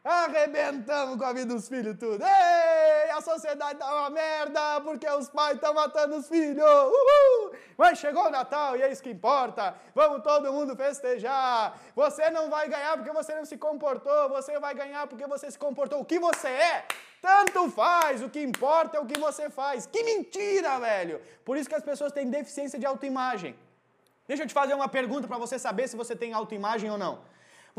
Arrebentamos 0.03 1.17
com 1.17 1.25
a 1.25 1.33
vida 1.33 1.53
dos 1.53 1.67
filhos 1.67 1.97
tudo. 1.99 2.23
Ei, 2.23 3.12
a 3.12 3.21
sociedade 3.21 3.79
tá 3.79 3.93
uma 3.93 4.09
merda 4.09 4.81
porque 4.81 5.07
os 5.09 5.29
pais 5.29 5.55
estão 5.55 5.73
matando 5.73 6.15
os 6.15 6.27
filhos. 6.27 6.63
Uhul! 6.63 7.51
Mas 7.77 7.99
chegou 7.99 8.27
o 8.27 8.29
Natal 8.29 8.77
e 8.77 8.81
é 8.81 8.91
isso 8.91 9.03
que 9.03 9.09
importa. 9.09 9.75
Vamos 9.93 10.23
todo 10.23 10.53
mundo 10.53 10.75
festejar. 10.75 11.77
Você 11.95 12.29
não 12.29 12.49
vai 12.49 12.69
ganhar 12.69 12.95
porque 12.97 13.12
você 13.12 13.35
não 13.35 13.45
se 13.45 13.57
comportou. 13.57 14.29
Você 14.29 14.57
vai 14.59 14.73
ganhar 14.73 15.05
porque 15.07 15.27
você 15.27 15.51
se 15.51 15.59
comportou. 15.59 15.99
O 15.99 16.05
que 16.05 16.17
você 16.17 16.47
é, 16.47 16.85
tanto 17.21 17.69
faz. 17.69 18.23
O 18.23 18.29
que 18.29 18.41
importa 18.41 18.97
é 18.97 18.99
o 19.01 19.05
que 19.05 19.19
você 19.19 19.49
faz. 19.49 19.85
Que 19.85 20.03
mentira, 20.03 20.79
velho. 20.79 21.21
Por 21.43 21.57
isso 21.57 21.67
que 21.67 21.75
as 21.75 21.83
pessoas 21.83 22.13
têm 22.13 22.29
deficiência 22.29 22.79
de 22.79 22.85
autoimagem. 22.85 23.53
Deixa 24.27 24.43
eu 24.43 24.47
te 24.47 24.53
fazer 24.53 24.75
uma 24.75 24.88
pergunta 24.88 25.27
para 25.27 25.38
você 25.38 25.59
saber 25.59 25.88
se 25.88 25.97
você 25.97 26.15
tem 26.15 26.33
autoimagem 26.33 26.89
ou 26.89 26.97
não. 26.97 27.19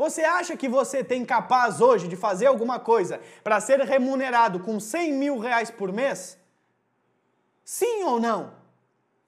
Você 0.01 0.23
acha 0.23 0.57
que 0.57 0.67
você 0.67 1.03
tem 1.03 1.23
capaz 1.23 1.79
hoje 1.79 2.07
de 2.07 2.15
fazer 2.15 2.47
alguma 2.47 2.79
coisa 2.79 3.21
para 3.43 3.61
ser 3.61 3.79
remunerado 3.81 4.59
com 4.59 4.79
100 4.79 5.13
mil 5.13 5.37
reais 5.37 5.69
por 5.69 5.93
mês? 5.93 6.39
Sim 7.63 8.03
ou 8.05 8.19
não? 8.19 8.51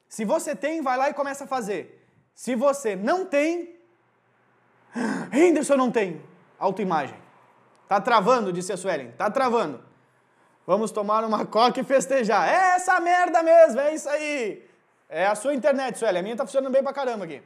Se 0.10 0.26
você 0.26 0.56
tem, 0.56 0.82
vai 0.82 0.98
lá 0.98 1.12
e 1.12 1.14
começa 1.14 1.44
a 1.44 1.48
fazer. 1.48 2.04
Se 2.34 2.56
você 2.56 2.96
não 2.96 3.24
tem, 3.24 3.76
Henderson 5.32 5.76
não 5.76 5.92
tem 5.92 6.20
autoimagem. 6.58 7.20
Tá 7.88 8.02
travando, 8.02 8.52
disse 8.52 8.74
a 8.74 8.78
Suelen. 8.78 9.12
Tá 9.12 9.30
travando. 9.30 9.80
Vamos 10.66 10.90
tomar 10.90 11.24
uma 11.24 11.46
coca 11.46 11.82
e 11.82 11.84
festejar. 11.84 12.50
É 12.50 12.78
essa 12.78 13.00
merda 13.00 13.44
mesmo, 13.44 13.80
é 13.80 13.94
isso 13.94 14.10
aí. 14.10 14.68
É 15.08 15.28
a 15.28 15.36
sua 15.36 15.54
internet, 15.54 16.00
Suelen. 16.00 16.22
A 16.22 16.24
minha 16.24 16.36
tá 16.36 16.48
funcionando 16.48 16.74
bem 16.74 16.82
pra 16.82 16.92
caramba 16.92 17.26
aqui. 17.26 17.44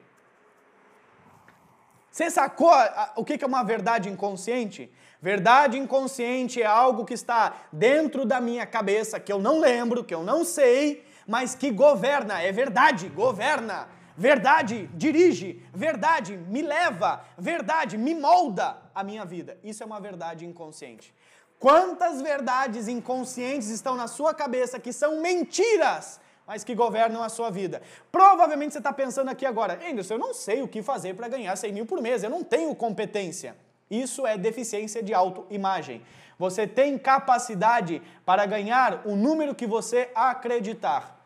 Você 2.18 2.32
sacou 2.32 2.72
o 3.16 3.24
que 3.24 3.44
é 3.44 3.46
uma 3.46 3.62
verdade 3.62 4.10
inconsciente? 4.10 4.92
Verdade 5.22 5.78
inconsciente 5.78 6.60
é 6.60 6.66
algo 6.66 7.06
que 7.06 7.14
está 7.14 7.54
dentro 7.72 8.26
da 8.26 8.42
minha 8.42 8.66
cabeça, 8.66 9.20
que 9.20 9.32
eu 9.32 9.38
não 9.38 9.60
lembro, 9.60 10.04
que 10.04 10.16
eu 10.16 10.24
não 10.24 10.44
sei, 10.44 11.06
mas 11.28 11.54
que 11.54 11.70
governa. 11.70 12.42
É 12.42 12.52
verdade, 12.52 13.08
governa. 13.10 13.88
Verdade 14.18 14.90
dirige, 14.96 15.64
verdade 15.72 16.36
me 16.36 16.64
leva, 16.64 17.24
verdade 17.38 18.00
me 18.00 18.16
molda 18.16 18.78
a 18.96 19.04
minha 19.04 19.24
vida. 19.24 19.60
Isso 19.64 19.84
é 19.84 19.86
uma 19.86 20.00
verdade 20.00 20.44
inconsciente. 20.44 21.14
Quantas 21.60 22.20
verdades 22.20 22.88
inconscientes 22.88 23.70
estão 23.70 23.96
na 23.96 24.08
sua 24.08 24.34
cabeça 24.34 24.80
que 24.80 24.92
são 24.92 25.22
mentiras? 25.22 26.20
Mas 26.48 26.64
que 26.64 26.74
governam 26.74 27.22
a 27.22 27.30
sua 27.30 27.50
vida. 27.50 27.82
Provavelmente 28.12 28.72
você 28.72 28.78
está 28.78 28.94
pensando 28.94 29.30
aqui 29.30 29.46
agora, 29.46 29.80
Anderson, 29.88 30.14
eu 30.14 30.20
não 30.20 30.34
sei 30.34 30.62
o 30.62 30.68
que 30.68 30.82
fazer 30.82 31.14
para 31.14 31.28
ganhar 31.28 31.56
100 31.56 31.74
mil 31.74 31.86
por 31.86 32.02
mês, 32.02 32.24
eu 32.24 32.30
não 32.30 32.44
tenho 32.44 32.74
competência. 32.74 33.56
Isso 33.92 34.26
é 34.26 34.38
deficiência 34.38 35.04
de 35.04 35.14
autoimagem. 35.14 36.02
Você 36.40 36.66
tem 36.66 36.98
capacidade 36.98 38.02
para 38.26 38.46
ganhar 38.46 39.02
o 39.06 39.16
número 39.16 39.54
que 39.54 39.68
você 39.68 40.10
acreditar. 40.16 41.20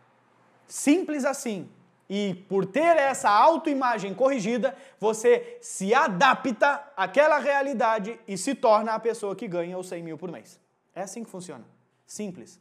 Simples 0.68 1.26
assim. 1.26 1.70
E 2.10 2.34
por 2.50 2.66
ter 2.66 2.98
essa 2.98 3.30
autoimagem 3.30 4.14
corrigida, 4.14 4.76
você 5.00 5.58
se 5.62 5.94
adapta 5.94 6.84
àquela 6.96 7.38
realidade 7.38 8.20
e 8.28 8.38
se 8.38 8.54
torna 8.54 8.94
a 8.94 9.00
pessoa 9.00 9.36
que 9.36 9.48
ganha 9.48 9.78
os 9.78 9.88
100 9.88 10.04
mil 10.04 10.18
por 10.18 10.32
mês. 10.32 10.60
É 10.94 11.02
assim 11.02 11.24
que 11.24 11.30
funciona. 11.30 11.64
Simples. 12.06 12.60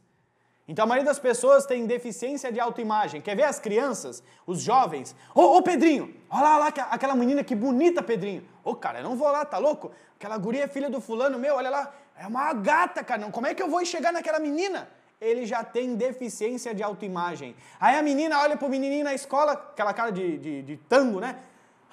Então 0.71 0.83
a 0.83 0.87
maioria 0.87 1.05
das 1.05 1.19
pessoas 1.19 1.65
tem 1.65 1.85
deficiência 1.85 2.49
de 2.49 2.57
autoimagem. 2.57 3.19
Quer 3.19 3.35
ver 3.35 3.43
as 3.43 3.59
crianças, 3.59 4.23
os 4.47 4.61
jovens? 4.61 5.13
Ô, 5.35 5.57
ô 5.57 5.61
Pedrinho, 5.61 6.15
olha 6.29 6.43
lá, 6.43 6.57
lá 6.59 6.67
aquela 6.67 7.13
menina 7.13 7.43
que 7.43 7.53
bonita, 7.53 8.01
Pedrinho. 8.01 8.47
Ô, 8.63 8.73
cara, 8.73 8.99
eu 8.99 9.03
não 9.03 9.17
vou 9.17 9.29
lá, 9.29 9.43
tá 9.43 9.57
louco? 9.57 9.91
Aquela 10.17 10.37
guria 10.37 10.63
é 10.63 10.67
filha 10.69 10.89
do 10.89 11.01
fulano 11.01 11.37
meu, 11.37 11.55
olha 11.55 11.69
lá. 11.69 11.93
É 12.17 12.25
uma 12.25 12.53
gata, 12.53 13.03
cara. 13.03 13.29
Como 13.31 13.47
é 13.47 13.53
que 13.53 13.61
eu 13.61 13.69
vou 13.69 13.83
chegar 13.83 14.13
naquela 14.13 14.39
menina? 14.39 14.87
Ele 15.19 15.45
já 15.45 15.61
tem 15.61 15.93
deficiência 15.93 16.73
de 16.73 16.81
autoimagem. 16.81 17.53
Aí 17.77 17.97
a 17.97 18.01
menina 18.01 18.39
olha 18.39 18.55
pro 18.55 18.69
menininho 18.69 19.03
na 19.03 19.13
escola, 19.13 19.51
aquela 19.51 19.93
cara 19.93 20.09
de, 20.09 20.37
de, 20.37 20.61
de 20.61 20.77
tango, 20.87 21.19
né? 21.19 21.35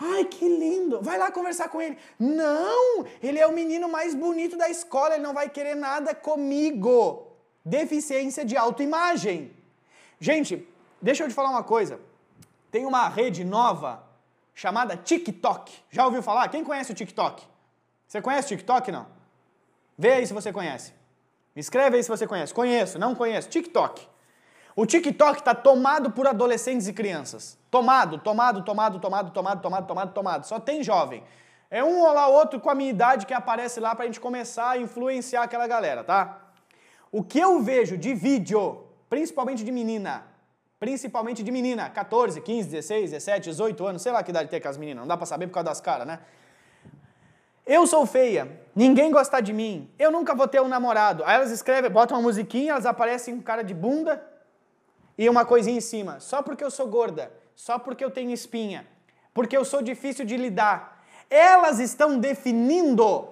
Ai, 0.00 0.24
que 0.24 0.48
lindo! 0.48 1.02
Vai 1.02 1.18
lá 1.18 1.32
conversar 1.32 1.68
com 1.68 1.82
ele. 1.82 1.98
Não! 2.16 3.04
Ele 3.20 3.40
é 3.40 3.46
o 3.48 3.52
menino 3.52 3.88
mais 3.88 4.14
bonito 4.14 4.56
da 4.56 4.70
escola, 4.70 5.14
ele 5.14 5.24
não 5.24 5.34
vai 5.34 5.48
querer 5.48 5.74
nada 5.74 6.14
comigo. 6.14 7.27
Deficiência 7.68 8.44
de 8.44 8.56
autoimagem. 8.56 9.52
Gente, 10.18 10.66
deixa 11.02 11.22
eu 11.22 11.28
te 11.28 11.34
falar 11.34 11.50
uma 11.50 11.62
coisa. 11.62 12.00
Tem 12.70 12.86
uma 12.86 13.08
rede 13.08 13.44
nova 13.44 14.02
chamada 14.54 14.96
TikTok. 14.96 15.72
Já 15.90 16.06
ouviu 16.06 16.22
falar? 16.22 16.48
Quem 16.48 16.64
conhece 16.64 16.92
o 16.92 16.94
TikTok? 16.94 17.46
Você 18.06 18.22
conhece 18.22 18.46
o 18.46 18.56
TikTok 18.56 18.90
não? 18.90 19.06
Vê 19.98 20.12
aí 20.12 20.26
se 20.26 20.32
você 20.32 20.50
conhece. 20.50 20.94
Me 21.54 21.60
escreve 21.60 21.96
aí 21.96 22.02
se 22.02 22.08
você 22.08 22.26
conhece. 22.26 22.54
Conheço, 22.54 22.98
não 22.98 23.14
conheço. 23.14 23.50
TikTok. 23.50 24.08
O 24.74 24.86
TikTok 24.86 25.40
está 25.40 25.54
tomado 25.54 26.10
por 26.10 26.26
adolescentes 26.26 26.88
e 26.88 26.92
crianças. 26.94 27.58
Tomado, 27.70 28.16
tomado, 28.16 28.64
tomado, 28.64 28.98
tomado, 28.98 29.30
tomado, 29.30 29.60
tomado, 29.60 29.86
tomado, 29.86 30.12
tomado. 30.14 30.46
Só 30.46 30.58
tem 30.58 30.82
jovem. 30.82 31.22
É 31.70 31.84
um 31.84 32.00
ou 32.00 32.12
lá 32.14 32.28
outro 32.28 32.58
com 32.60 32.70
a 32.70 32.74
minha 32.74 32.88
idade 32.88 33.26
que 33.26 33.34
aparece 33.34 33.78
lá 33.78 33.94
para 33.94 34.04
a 34.04 34.06
gente 34.06 34.20
começar 34.20 34.70
a 34.70 34.78
influenciar 34.78 35.42
aquela 35.42 35.66
galera, 35.66 36.02
tá? 36.02 36.47
O 37.10 37.22
que 37.22 37.38
eu 37.38 37.60
vejo 37.60 37.96
de 37.96 38.14
vídeo, 38.14 38.84
principalmente 39.08 39.64
de 39.64 39.72
menina, 39.72 40.26
principalmente 40.78 41.42
de 41.42 41.50
menina, 41.50 41.88
14, 41.88 42.40
15, 42.40 42.68
16, 42.68 43.10
17, 43.10 43.50
18 43.50 43.86
anos, 43.86 44.02
sei 44.02 44.12
lá 44.12 44.22
que 44.22 44.30
idade 44.30 44.48
tem 44.48 44.60
com 44.60 44.68
as 44.68 44.76
meninas, 44.76 45.00
não 45.02 45.08
dá 45.08 45.16
para 45.16 45.26
saber 45.26 45.46
por 45.46 45.54
causa 45.54 45.70
das 45.70 45.80
caras, 45.80 46.06
né? 46.06 46.20
Eu 47.66 47.86
sou 47.86 48.06
feia, 48.06 48.60
ninguém 48.74 49.10
gosta 49.10 49.40
de 49.40 49.52
mim, 49.52 49.90
eu 49.98 50.10
nunca 50.10 50.34
vou 50.34 50.48
ter 50.48 50.60
um 50.60 50.68
namorado. 50.68 51.22
Aí 51.24 51.34
elas 51.34 51.50
escrevem, 51.50 51.90
botam 51.90 52.16
uma 52.16 52.22
musiquinha, 52.22 52.72
elas 52.72 52.86
aparecem 52.86 53.36
com 53.36 53.42
cara 53.42 53.62
de 53.62 53.74
bunda 53.74 54.24
e 55.18 55.28
uma 55.28 55.44
coisinha 55.44 55.76
em 55.76 55.80
cima. 55.80 56.18
Só 56.20 56.42
porque 56.42 56.64
eu 56.64 56.70
sou 56.70 56.86
gorda, 56.86 57.30
só 57.54 57.78
porque 57.78 58.02
eu 58.02 58.10
tenho 58.10 58.30
espinha, 58.30 58.86
porque 59.34 59.56
eu 59.56 59.64
sou 59.64 59.82
difícil 59.82 60.24
de 60.24 60.36
lidar. 60.36 61.04
Elas 61.28 61.78
estão 61.78 62.18
definindo 62.18 63.28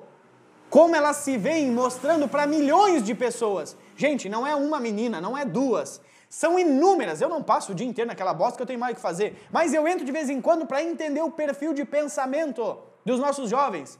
como 0.70 0.94
elas 0.94 1.16
se 1.18 1.36
veem, 1.38 1.70
mostrando 1.70 2.28
para 2.28 2.46
milhões 2.46 3.02
de 3.02 3.14
pessoas. 3.14 3.76
Gente, 3.96 4.28
não 4.28 4.46
é 4.46 4.54
uma 4.54 4.78
menina, 4.80 5.20
não 5.20 5.36
é 5.36 5.44
duas. 5.44 6.00
São 6.28 6.58
inúmeras. 6.58 7.20
Eu 7.20 7.28
não 7.28 7.42
passo 7.42 7.72
o 7.72 7.74
dia 7.74 7.86
inteiro 7.86 8.08
naquela 8.08 8.34
bosta 8.34 8.56
que 8.56 8.62
eu 8.62 8.66
tenho 8.66 8.80
mais 8.80 8.92
o 8.92 8.96
que 8.96 9.00
fazer. 9.00 9.46
Mas 9.50 9.72
eu 9.72 9.86
entro 9.86 10.04
de 10.04 10.12
vez 10.12 10.28
em 10.28 10.40
quando 10.40 10.66
para 10.66 10.82
entender 10.82 11.22
o 11.22 11.30
perfil 11.30 11.72
de 11.72 11.84
pensamento 11.84 12.78
dos 13.04 13.20
nossos 13.20 13.48
jovens. 13.48 13.98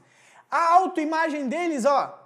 A 0.50 0.74
autoimagem 0.74 1.48
deles, 1.48 1.84
ó, 1.84 2.20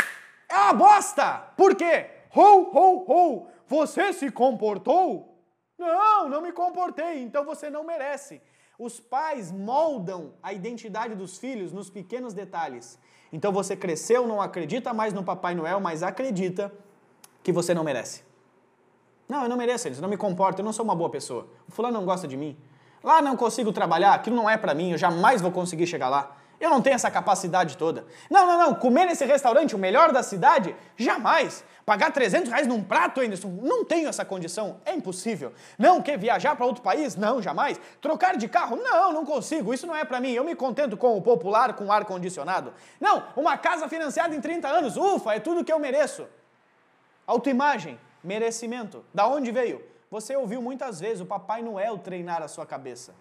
é 0.49 0.55
uma 0.55 0.73
bosta. 0.73 1.53
Por 1.57 1.75
quê? 1.75 2.07
Ho, 2.35 2.71
ho, 2.73 3.05
ho. 3.09 3.47
Você 3.69 4.13
se 4.13 4.31
comportou? 4.31 5.31
Não, 5.79 6.29
não 6.29 6.43
me 6.43 6.53
comportei, 6.53 7.23
então 7.23 7.45
você 7.45 7.71
não 7.71 7.85
merece. 7.85 8.43
Os 8.79 8.99
pais 8.99 9.53
moldam 9.53 10.35
a 10.43 10.53
identidade 10.53 11.15
dos 11.15 11.39
filhos 11.39 11.73
nos 11.73 11.89
pequenos 11.89 12.35
detalhes. 12.35 12.99
Então 13.33 13.53
você 13.53 13.77
cresceu, 13.77 14.27
não 14.27 14.41
acredita 14.41 14.93
mais 14.93 15.13
no 15.13 15.23
Papai 15.23 15.55
Noel, 15.55 15.81
mas 15.81 16.03
acredita 16.03 16.73
que 17.43 17.53
você 17.53 17.73
não 17.73 17.85
merece. 17.85 18.23
Não, 19.29 19.45
eu 19.45 19.49
não 19.49 19.57
mereço 19.57 19.89
isso, 19.89 20.03
não 20.03 20.09
me 20.09 20.17
comporto, 20.17 20.61
eu 20.61 20.65
não 20.65 20.73
sou 20.73 20.85
uma 20.85 20.95
boa 20.95 21.09
pessoa. 21.09 21.47
O 21.69 21.73
fulano 21.73 21.99
não 21.99 22.05
gosta 22.05 22.27
de 22.27 22.37
mim. 22.37 22.57
Lá 23.03 23.23
não 23.23 23.37
consigo 23.37 23.73
trabalhar, 23.73 24.13
aquilo 24.15 24.35
não 24.35 24.51
é 24.51 24.57
para 24.57 24.75
mim, 24.75 24.91
eu 24.91 24.99
jamais 24.99 25.41
vou 25.41 25.53
conseguir 25.53 25.87
chegar 25.87 26.09
lá. 26.09 26.37
Eu 26.61 26.69
não 26.69 26.83
tenho 26.83 26.95
essa 26.95 27.11
capacidade 27.11 27.79
toda. 27.79 28.05
Não, 28.31 28.47
não, 28.47 28.59
não. 28.59 28.75
Comer 28.75 29.07
nesse 29.07 29.25
restaurante, 29.25 29.75
o 29.75 29.79
melhor 29.79 30.13
da 30.13 30.23
cidade? 30.23 30.77
Jamais. 30.95 31.65
Pagar 31.87 32.13
300 32.13 32.51
reais 32.51 32.67
num 32.67 32.85
prato, 32.85 33.21
Anderson? 33.21 33.49
Não 33.63 33.83
tenho 33.83 34.09
essa 34.09 34.27
condição. 34.27 34.79
É 34.85 34.93
impossível. 34.93 35.55
Não, 35.79 36.03
quer 36.03 36.19
viajar 36.19 36.55
para 36.55 36.67
outro 36.67 36.83
país? 36.83 37.17
Não, 37.17 37.41
jamais. 37.41 37.81
Trocar 38.01 38.37
de 38.37 38.47
carro? 38.47 38.77
Não, 38.77 39.11
não 39.11 39.25
consigo. 39.25 39.73
Isso 39.73 39.87
não 39.87 39.97
é 39.97 40.05
para 40.05 40.21
mim. 40.21 40.33
Eu 40.33 40.45
me 40.45 40.55
contento 40.55 40.99
com 40.99 41.17
o 41.17 41.23
popular, 41.23 41.73
com 41.73 41.91
ar 41.91 42.05
condicionado. 42.05 42.75
Não, 43.01 43.25
uma 43.35 43.57
casa 43.57 43.89
financiada 43.89 44.37
em 44.37 44.41
30 44.41 44.69
anos. 44.69 44.97
Ufa, 44.99 45.35
é 45.35 45.41
tudo 45.41 45.65
que 45.65 45.73
eu 45.73 45.79
mereço. 45.79 46.29
Autoimagem, 47.27 47.99
merecimento. 48.23 49.03
Da 49.15 49.27
onde 49.27 49.51
veio? 49.51 49.83
Você 50.11 50.37
ouviu 50.37 50.61
muitas 50.61 51.01
vezes 51.01 51.23
o 51.23 51.27
Papai 51.27 51.63
Noel 51.63 51.97
treinar 51.97 52.43
a 52.43 52.49
sua 52.49 52.67
cabeça. 52.67 53.15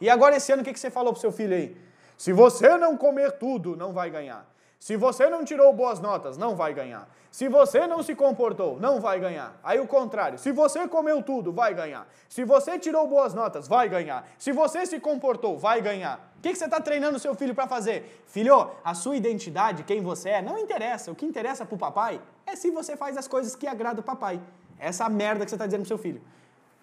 E 0.00 0.08
agora 0.08 0.36
esse 0.36 0.52
ano 0.52 0.62
o 0.62 0.64
que 0.64 0.78
você 0.78 0.90
falou 0.90 1.12
pro 1.12 1.20
seu 1.20 1.32
filho 1.32 1.56
aí? 1.56 1.76
Se 2.16 2.32
você 2.32 2.76
não 2.76 2.96
comer 2.96 3.32
tudo, 3.32 3.76
não 3.76 3.92
vai 3.92 4.10
ganhar. 4.10 4.46
Se 4.84 4.96
você 4.96 5.30
não 5.30 5.44
tirou 5.44 5.72
boas 5.72 5.98
notas, 5.98 6.36
não 6.36 6.54
vai 6.54 6.74
ganhar. 6.74 7.08
Se 7.30 7.48
você 7.48 7.86
não 7.86 8.02
se 8.02 8.14
comportou, 8.14 8.78
não 8.78 9.00
vai 9.00 9.18
ganhar. 9.18 9.58
Aí 9.64 9.80
o 9.80 9.86
contrário, 9.86 10.38
se 10.38 10.52
você 10.52 10.86
comeu 10.86 11.22
tudo, 11.22 11.50
vai 11.50 11.72
ganhar. 11.72 12.06
Se 12.28 12.44
você 12.44 12.78
tirou 12.78 13.08
boas 13.08 13.32
notas, 13.32 13.66
vai 13.66 13.88
ganhar. 13.88 14.28
Se 14.38 14.52
você 14.52 14.84
se 14.84 15.00
comportou, 15.00 15.56
vai 15.58 15.80
ganhar. 15.80 16.34
O 16.36 16.42
que, 16.42 16.50
que 16.50 16.58
você 16.58 16.66
está 16.66 16.80
treinando 16.82 17.18
seu 17.18 17.34
filho 17.34 17.54
para 17.54 17.66
fazer? 17.66 18.22
Filho, 18.26 18.72
a 18.84 18.92
sua 18.92 19.16
identidade, 19.16 19.84
quem 19.84 20.02
você 20.02 20.28
é, 20.28 20.42
não 20.42 20.58
interessa. 20.58 21.10
O 21.10 21.14
que 21.14 21.24
interessa 21.24 21.64
para 21.64 21.74
o 21.74 21.78
papai 21.78 22.20
é 22.46 22.54
se 22.54 22.70
você 22.70 22.94
faz 22.94 23.16
as 23.16 23.26
coisas 23.26 23.56
que 23.56 23.66
agradam 23.66 24.02
o 24.02 24.04
papai. 24.04 24.38
Essa 24.78 25.08
merda 25.08 25.46
que 25.46 25.50
você 25.50 25.54
está 25.54 25.64
dizendo 25.64 25.80
pro 25.80 25.88
seu 25.88 25.98
filho. 25.98 26.20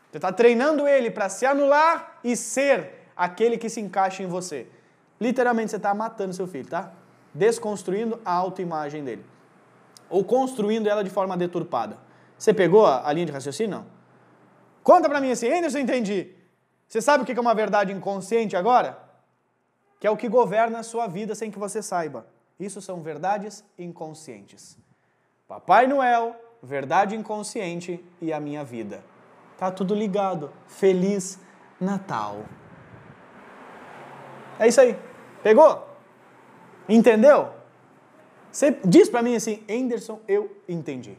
Você 0.10 0.18
está 0.18 0.34
treinando 0.34 0.88
ele 0.88 1.12
para 1.12 1.30
se 1.30 1.46
anular 1.46 2.18
e 2.24 2.36
ser 2.36 3.06
aquele 3.16 3.60
que 3.60 3.70
se 3.70 3.80
encaixa 3.80 4.24
em 4.24 4.28
você. 4.28 4.68
Literalmente 5.22 5.70
você 5.70 5.78
está 5.78 5.94
matando 5.94 6.34
seu 6.34 6.48
filho, 6.48 6.68
tá? 6.68 6.92
Desconstruindo 7.32 8.20
a 8.26 8.34
autoimagem 8.34 9.04
dele. 9.04 9.24
Ou 10.10 10.24
construindo 10.24 10.88
ela 10.88 11.04
de 11.04 11.12
forma 11.12 11.38
deturpada. 11.38 12.00
Você 12.36 12.52
pegou 12.52 12.88
a, 12.88 13.08
a 13.08 13.14
linha 13.14 13.28
de 13.28 13.32
raciocínio? 13.32 13.78
Não. 13.78 13.86
Conta 14.82 15.08
pra 15.08 15.22
mim 15.22 15.30
assim, 15.30 15.48
Anderson, 15.54 15.78
entendi. 15.78 16.34
Você 16.88 17.00
sabe 17.00 17.24
o 17.24 17.26
que 17.26 17.34
é 17.34 17.40
uma 17.40 17.54
verdade 17.54 17.94
inconsciente 17.94 18.58
agora? 18.58 18.98
Que 20.00 20.08
é 20.08 20.10
o 20.10 20.18
que 20.18 20.28
governa 20.28 20.80
a 20.80 20.84
sua 20.84 21.06
vida 21.06 21.36
sem 21.36 21.52
que 21.52 21.60
você 21.60 21.84
saiba. 21.84 22.26
Isso 22.60 22.82
são 22.82 23.04
verdades 23.04 23.64
inconscientes. 23.78 24.76
Papai 25.48 25.86
Noel, 25.86 26.36
verdade 26.64 27.16
inconsciente 27.16 28.04
e 28.20 28.34
a 28.34 28.40
minha 28.40 28.64
vida. 28.64 29.04
Tá 29.56 29.70
tudo 29.70 29.94
ligado. 29.94 30.52
Feliz 30.66 31.40
Natal. 31.80 32.44
É 34.58 34.68
isso 34.68 34.82
aí. 34.82 35.11
Pegou? 35.44 35.88
Entendeu? 36.88 37.50
Você 38.52 38.78
diz 38.86 39.10
para 39.10 39.22
mim 39.22 39.36
assim, 39.36 39.64
Anderson, 39.70 40.20
eu 40.28 40.56
entendi. 40.68 41.18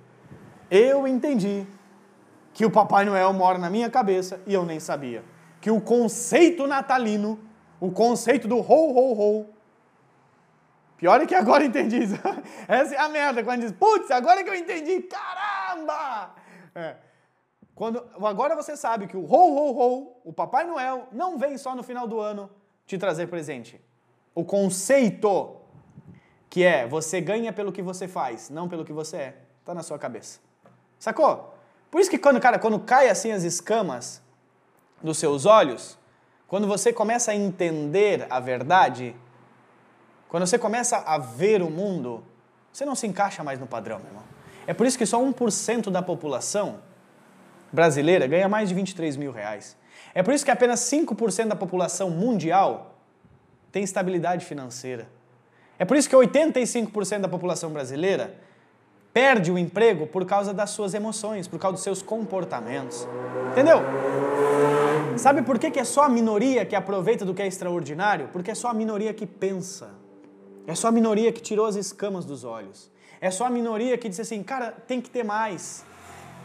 Eu 0.70 1.08
entendi 1.08 1.66
que 2.52 2.64
o 2.66 2.70
Papai 2.70 3.04
Noel 3.04 3.32
mora 3.32 3.58
na 3.58 3.70
minha 3.70 3.88
cabeça 3.88 4.40
e 4.46 4.52
eu 4.52 4.64
nem 4.64 4.78
sabia. 4.78 5.24
Que 5.60 5.70
o 5.70 5.80
conceito 5.80 6.66
natalino, 6.66 7.40
o 7.80 7.90
conceito 7.90 8.46
do 8.46 8.58
ho, 8.58 8.62
ho, 8.62 9.12
ho, 9.12 9.46
pior 10.98 11.20
é 11.20 11.26
que 11.26 11.34
agora 11.34 11.64
entendi 11.64 12.02
isso. 12.02 12.16
Essa 12.68 12.94
é 12.94 12.98
a 12.98 13.08
merda, 13.08 13.42
quando 13.42 13.62
diz, 13.62 13.72
putz, 13.72 14.10
agora 14.10 14.44
que 14.44 14.50
eu 14.50 14.54
entendi, 14.54 15.02
caramba! 15.02 16.34
É. 16.74 16.96
Quando, 17.74 18.04
agora 18.22 18.54
você 18.54 18.76
sabe 18.76 19.06
que 19.06 19.16
o 19.16 19.24
ho, 19.24 19.26
ho, 19.26 19.72
ho, 19.72 20.20
o 20.24 20.32
Papai 20.32 20.64
Noel, 20.64 21.08
não 21.10 21.38
vem 21.38 21.56
só 21.56 21.74
no 21.74 21.82
final 21.82 22.06
do 22.06 22.20
ano 22.20 22.50
te 22.84 22.98
trazer 22.98 23.28
presente 23.28 23.80
o 24.34 24.44
conceito 24.44 25.56
que 26.48 26.64
é 26.64 26.86
você 26.86 27.20
ganha 27.20 27.52
pelo 27.52 27.72
que 27.72 27.82
você 27.82 28.06
faz, 28.06 28.50
não 28.50 28.68
pelo 28.68 28.84
que 28.84 28.92
você 28.92 29.16
é, 29.16 29.36
tá 29.64 29.74
na 29.74 29.82
sua 29.82 29.98
cabeça. 29.98 30.38
Sacou? 30.98 31.54
Por 31.90 32.00
isso 32.00 32.10
que 32.10 32.18
quando, 32.18 32.40
cara, 32.40 32.58
quando 32.58 32.78
cai 32.78 33.08
assim 33.08 33.32
as 33.32 33.42
escamas 33.42 34.22
dos 35.02 35.18
seus 35.18 35.46
olhos, 35.46 35.98
quando 36.46 36.66
você 36.66 36.92
começa 36.92 37.30
a 37.30 37.34
entender 37.34 38.26
a 38.28 38.38
verdade, 38.38 39.16
quando 40.28 40.46
você 40.46 40.58
começa 40.58 40.98
a 40.98 41.18
ver 41.18 41.62
o 41.62 41.70
mundo, 41.70 42.22
você 42.72 42.84
não 42.84 42.94
se 42.94 43.06
encaixa 43.06 43.42
mais 43.42 43.58
no 43.58 43.66
padrão, 43.66 43.98
meu 43.98 44.08
irmão. 44.08 44.22
É 44.66 44.72
por 44.72 44.86
isso 44.86 44.96
que 44.96 45.06
só 45.06 45.20
1% 45.22 45.90
da 45.90 46.02
população 46.02 46.80
brasileira 47.72 48.26
ganha 48.26 48.48
mais 48.48 48.68
de 48.68 48.74
23 48.74 49.16
mil 49.16 49.32
reais. 49.32 49.76
É 50.14 50.22
por 50.22 50.34
isso 50.34 50.44
que 50.44 50.50
apenas 50.50 50.80
5% 50.80 51.48
da 51.48 51.56
população 51.56 52.10
mundial 52.10 52.91
tem 53.72 53.82
estabilidade 53.82 54.44
financeira. 54.44 55.08
É 55.78 55.84
por 55.84 55.96
isso 55.96 56.08
que 56.08 56.14
85% 56.14 57.20
da 57.20 57.28
população 57.28 57.70
brasileira 57.70 58.36
perde 59.12 59.50
o 59.50 59.58
emprego 59.58 60.06
por 60.06 60.24
causa 60.24 60.54
das 60.54 60.70
suas 60.70 60.94
emoções, 60.94 61.48
por 61.48 61.58
causa 61.58 61.74
dos 61.74 61.82
seus 61.82 62.00
comportamentos. 62.00 63.08
Entendeu? 63.50 63.78
Sabe 65.16 65.42
por 65.42 65.58
que, 65.58 65.78
é 65.78 65.84
só 65.84 66.04
a 66.04 66.08
minoria 66.08 66.64
que 66.64 66.74
aproveita 66.74 67.24
do 67.24 67.34
que 67.34 67.42
é 67.42 67.46
extraordinário? 67.46 68.28
Porque 68.32 68.50
é 68.50 68.54
só 68.54 68.68
a 68.68 68.74
minoria 68.74 69.12
que 69.12 69.26
pensa. 69.26 69.90
É 70.66 70.74
só 70.74 70.88
a 70.88 70.92
minoria 70.92 71.32
que 71.32 71.40
tirou 71.40 71.66
as 71.66 71.74
escamas 71.74 72.24
dos 72.24 72.44
olhos. 72.44 72.90
É 73.20 73.30
só 73.30 73.46
a 73.46 73.50
minoria 73.50 73.98
que 73.98 74.08
disse 74.08 74.22
assim, 74.22 74.42
cara, 74.42 74.72
tem 74.86 75.00
que 75.00 75.10
ter 75.10 75.24
mais. 75.24 75.84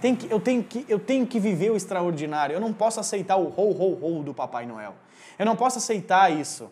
Tem 0.02 0.16
que, 0.16 0.32
eu, 0.32 0.40
tenho 0.40 0.64
que, 0.64 0.86
eu 0.88 1.00
tenho 1.00 1.26
que 1.26 1.40
viver 1.40 1.72
o 1.72 1.76
extraordinário. 1.76 2.54
Eu 2.54 2.60
não 2.60 2.74
posso 2.74 3.00
aceitar 3.00 3.38
o 3.38 3.48
ho, 3.48 3.72
ho, 3.72 4.20
ho 4.20 4.24
do 4.24 4.34
Papai 4.34 4.66
Noel. 4.66 4.94
Eu 5.40 5.46
não 5.46 5.56
posso 5.56 5.78
aceitar 5.78 6.32
isso. 6.32 6.70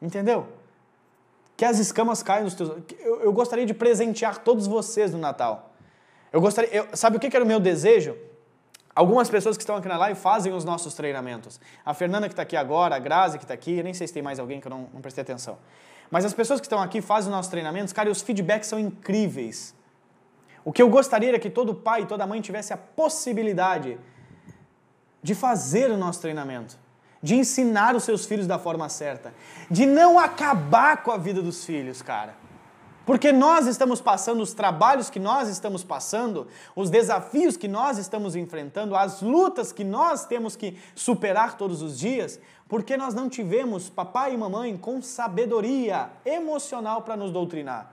Entendeu? 0.00 0.46
Que 1.56 1.64
as 1.64 1.78
escamas 1.78 2.22
caem 2.22 2.44
dos 2.44 2.54
teus. 2.54 2.70
Eu, 2.98 3.22
eu 3.22 3.32
gostaria 3.32 3.66
de 3.66 3.74
presentear 3.74 4.38
todos 4.38 4.66
vocês 4.66 5.12
no 5.12 5.18
Natal. 5.18 5.70
Eu 6.32 6.40
gostaria. 6.40 6.70
Eu, 6.72 6.88
sabe 6.94 7.16
o 7.16 7.20
que 7.20 7.34
era 7.34 7.44
o 7.44 7.48
meu 7.48 7.60
desejo? 7.60 8.16
Algumas 8.94 9.30
pessoas 9.30 9.56
que 9.56 9.62
estão 9.62 9.76
aqui 9.76 9.88
na 9.88 9.96
live 9.96 10.18
fazem 10.18 10.52
os 10.52 10.64
nossos 10.64 10.94
treinamentos. 10.94 11.60
A 11.84 11.94
Fernanda 11.94 12.28
que 12.28 12.32
está 12.32 12.42
aqui 12.42 12.56
agora, 12.56 12.96
a 12.96 12.98
Grazi 12.98 13.38
que 13.38 13.44
está 13.44 13.54
aqui, 13.54 13.82
nem 13.82 13.94
sei 13.94 14.06
se 14.06 14.12
tem 14.12 14.22
mais 14.22 14.38
alguém 14.38 14.60
que 14.60 14.66
eu 14.66 14.70
não, 14.70 14.88
não 14.92 15.00
prestei 15.00 15.22
atenção. 15.22 15.58
Mas 16.10 16.24
as 16.24 16.34
pessoas 16.34 16.60
que 16.60 16.66
estão 16.66 16.82
aqui 16.82 17.00
fazem 17.00 17.30
os 17.30 17.36
nossos 17.36 17.50
treinamentos, 17.50 17.92
cara, 17.92 18.08
e 18.08 18.12
os 18.12 18.20
feedbacks 18.20 18.68
são 18.68 18.78
incríveis. 18.78 19.74
O 20.64 20.72
que 20.72 20.82
eu 20.82 20.90
gostaria 20.90 21.28
era 21.28 21.38
que 21.38 21.48
todo 21.48 21.74
pai 21.74 22.02
e 22.02 22.06
toda 22.06 22.26
mãe 22.26 22.40
tivesse 22.40 22.72
a 22.72 22.76
possibilidade 22.76 23.98
de 25.22 25.34
fazer 25.34 25.90
o 25.90 25.96
nosso 25.96 26.20
treinamento, 26.20 26.76
de 27.22 27.34
ensinar 27.34 27.94
os 27.94 28.04
seus 28.04 28.24
filhos 28.24 28.46
da 28.46 28.58
forma 28.58 28.88
certa, 28.88 29.34
de 29.70 29.84
não 29.86 30.18
acabar 30.18 31.02
com 31.02 31.10
a 31.10 31.16
vida 31.16 31.42
dos 31.42 31.64
filhos, 31.64 32.00
cara. 32.00 32.34
Porque 33.04 33.32
nós 33.32 33.66
estamos 33.66 34.00
passando 34.00 34.40
os 34.40 34.52
trabalhos 34.52 35.10
que 35.10 35.18
nós 35.18 35.48
estamos 35.48 35.82
passando, 35.82 36.46
os 36.76 36.90
desafios 36.90 37.56
que 37.56 37.66
nós 37.66 37.98
estamos 37.98 38.36
enfrentando, 38.36 38.94
as 38.94 39.20
lutas 39.20 39.72
que 39.72 39.82
nós 39.82 40.24
temos 40.26 40.54
que 40.54 40.78
superar 40.94 41.56
todos 41.56 41.82
os 41.82 41.98
dias, 41.98 42.38
porque 42.68 42.96
nós 42.96 43.12
não 43.12 43.28
tivemos 43.28 43.90
papai 43.90 44.34
e 44.34 44.36
mamãe 44.36 44.76
com 44.76 45.02
sabedoria 45.02 46.10
emocional 46.24 47.02
para 47.02 47.16
nos 47.16 47.32
doutrinar. 47.32 47.92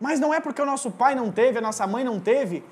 Mas 0.00 0.20
não 0.20 0.32
é 0.32 0.38
porque 0.38 0.62
o 0.62 0.66
nosso 0.66 0.92
pai 0.92 1.14
não 1.14 1.32
teve, 1.32 1.58
a 1.58 1.62
nossa 1.62 1.86
mãe 1.86 2.04
não 2.04 2.20
teve, 2.20 2.64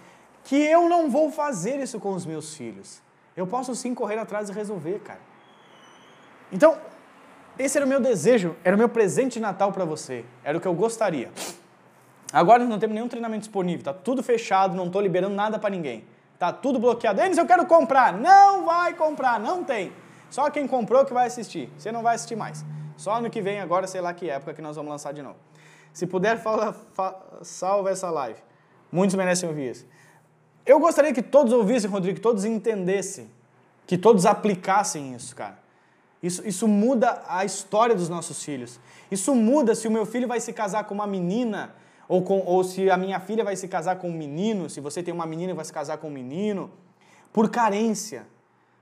que 0.45 0.57
eu 0.57 0.89
não 0.89 1.11
vou 1.11 1.33
fazer 1.33 1.81
isso 1.81 1.99
com 1.99 2.15
os 2.15 2.25
meus 2.25 2.55
filhos. 2.55 3.03
Eu 3.37 3.47
posso 3.47 3.75
sim 3.75 3.95
correr 3.95 4.19
atrás 4.19 4.49
e 4.49 4.53
resolver, 4.53 5.01
cara. 5.01 5.21
Então, 6.51 6.79
esse 7.59 7.77
era 7.77 7.85
o 7.85 7.89
meu 7.89 8.01
desejo, 8.01 8.57
era 8.65 8.75
o 8.75 8.79
meu 8.79 8.89
presente 8.89 9.35
de 9.35 9.41
Natal 9.41 9.73
para 9.73 9.85
você. 9.85 10.25
Era 10.43 10.57
o 10.57 10.61
que 10.61 10.67
eu 10.67 10.75
gostaria. 10.75 11.31
Agora 12.33 12.65
não 12.65 12.79
temos 12.79 12.95
nenhum 12.95 13.09
treinamento 13.09 13.41
disponível, 13.41 13.85
tá 13.85 13.95
tudo 13.95 14.23
fechado, 14.23 14.75
não 14.75 14.87
estou 14.87 15.01
liberando 15.01 15.35
nada 15.35 15.59
para 15.59 15.71
ninguém. 15.71 16.05
Tá 16.39 16.53
tudo 16.53 16.79
bloqueado. 16.79 17.21
Enes, 17.21 17.39
eu 17.39 17.47
quero 17.47 17.67
comprar. 17.67 18.13
Não 18.13 18.67
vai 18.67 18.95
comprar, 18.95 19.41
não 19.41 19.65
tem. 19.65 19.93
Só 20.29 20.51
quem 20.51 20.67
comprou 20.67 21.05
que 21.05 21.15
vai 21.15 21.27
assistir. 21.27 21.71
Você 21.79 21.91
não 21.91 22.03
vai 22.03 22.15
assistir 22.15 22.37
mais. 22.37 22.65
Só 22.97 23.15
ano 23.15 23.31
que 23.31 23.41
vem, 23.41 23.61
agora, 23.61 23.87
sei 23.87 24.01
lá 24.01 24.13
que 24.13 24.29
época 24.29 24.53
que 24.53 24.61
nós 24.61 24.77
vamos 24.77 24.91
lançar 24.91 25.13
de 25.13 25.23
novo. 25.23 25.37
Se 25.93 26.07
puder, 26.07 26.39
fala, 26.39 26.75
fa, 26.93 27.17
salva 27.43 27.91
essa 27.91 28.11
live. 28.11 28.39
Muitos 28.93 29.17
merecem 29.17 29.49
ouvir 29.49 29.71
isso. 29.71 29.87
Eu 30.67 30.81
gostaria 30.81 31.13
que 31.13 31.23
todos 31.23 31.53
ouvissem, 31.53 31.89
Rodrigo, 31.89 32.17
que 32.17 32.23
todos 32.23 32.45
entendessem, 32.45 33.31
que 33.87 33.97
todos 33.97 34.27
aplicassem 34.27 35.15
isso, 35.15 35.35
cara. 35.37 35.59
Isso, 36.23 36.47
isso 36.47 36.67
muda 36.67 37.23
a 37.29 37.45
história 37.45 37.95
dos 37.95 38.09
nossos 38.09 38.43
filhos. 38.43 38.81
Isso 39.11 39.33
muda 39.35 39.75
se 39.77 39.87
o 39.87 39.91
meu 39.91 40.05
filho 40.05 40.27
vai 40.27 40.41
se 40.41 40.53
casar 40.53 40.85
com 40.85 40.95
uma 40.95 41.07
menina 41.07 41.73
ou, 42.09 42.23
com, 42.23 42.41
ou 42.41 42.65
se 42.65 42.91
a 42.91 42.97
minha 42.97 43.21
filha 43.21 43.45
vai 43.45 43.55
se 43.55 43.69
casar 43.69 43.97
com 43.97 44.09
um 44.09 44.13
menino, 44.13 44.69
se 44.69 44.81
você 44.81 45.03
tem 45.03 45.15
uma 45.15 45.27
menina 45.27 45.53
e 45.53 45.55
vai 45.55 45.65
se 45.65 45.73
casar 45.73 45.99
com 45.99 46.09
um 46.09 46.11
menino, 46.11 46.71
por 47.33 47.49
carência, 47.49 48.27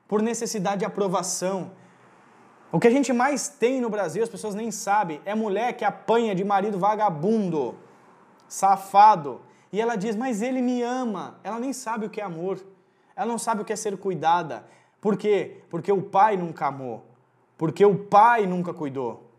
por 0.08 0.22
necessidade 0.22 0.78
de 0.78 0.84
aprovação. 0.84 1.72
O 2.72 2.80
que 2.80 2.88
a 2.88 2.90
gente 2.90 3.12
mais 3.12 3.48
tem 3.48 3.80
no 3.80 3.90
Brasil, 3.90 4.22
as 4.22 4.28
pessoas 4.28 4.54
nem 4.54 4.70
sabem, 4.70 5.20
é 5.24 5.34
mulher 5.34 5.74
que 5.74 5.84
apanha 5.84 6.34
de 6.34 6.44
marido 6.44 6.78
vagabundo, 6.78 7.74
safado, 8.48 9.40
e 9.74 9.80
ela 9.80 9.96
diz, 9.96 10.14
mas 10.16 10.40
ele 10.40 10.60
me 10.62 10.82
ama. 10.82 11.38
Ela 11.42 11.58
nem 11.58 11.72
sabe 11.72 12.06
o 12.06 12.10
que 12.10 12.20
é 12.20 12.24
amor. 12.24 12.64
Ela 13.16 13.26
não 13.26 13.38
sabe 13.38 13.62
o 13.62 13.64
que 13.64 13.72
é 13.72 13.76
ser 13.76 13.96
cuidada. 13.96 14.64
Por 15.00 15.16
quê? 15.16 15.62
Porque 15.68 15.92
o 15.92 16.02
pai 16.02 16.36
nunca 16.36 16.66
amou 16.66 17.04
porque 17.56 17.84
o 17.84 17.96
pai 17.96 18.46
nunca 18.46 18.74
cuidou. 18.74 19.30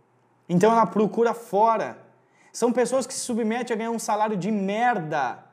Então 0.47 0.71
ela 0.71 0.85
procura 0.85 1.33
fora. 1.33 1.97
São 2.51 2.71
pessoas 2.71 3.05
que 3.05 3.13
se 3.13 3.19
submetem 3.19 3.73
a 3.73 3.77
ganhar 3.77 3.91
um 3.91 3.99
salário 3.99 4.37
de 4.37 4.49
merda, 4.51 5.45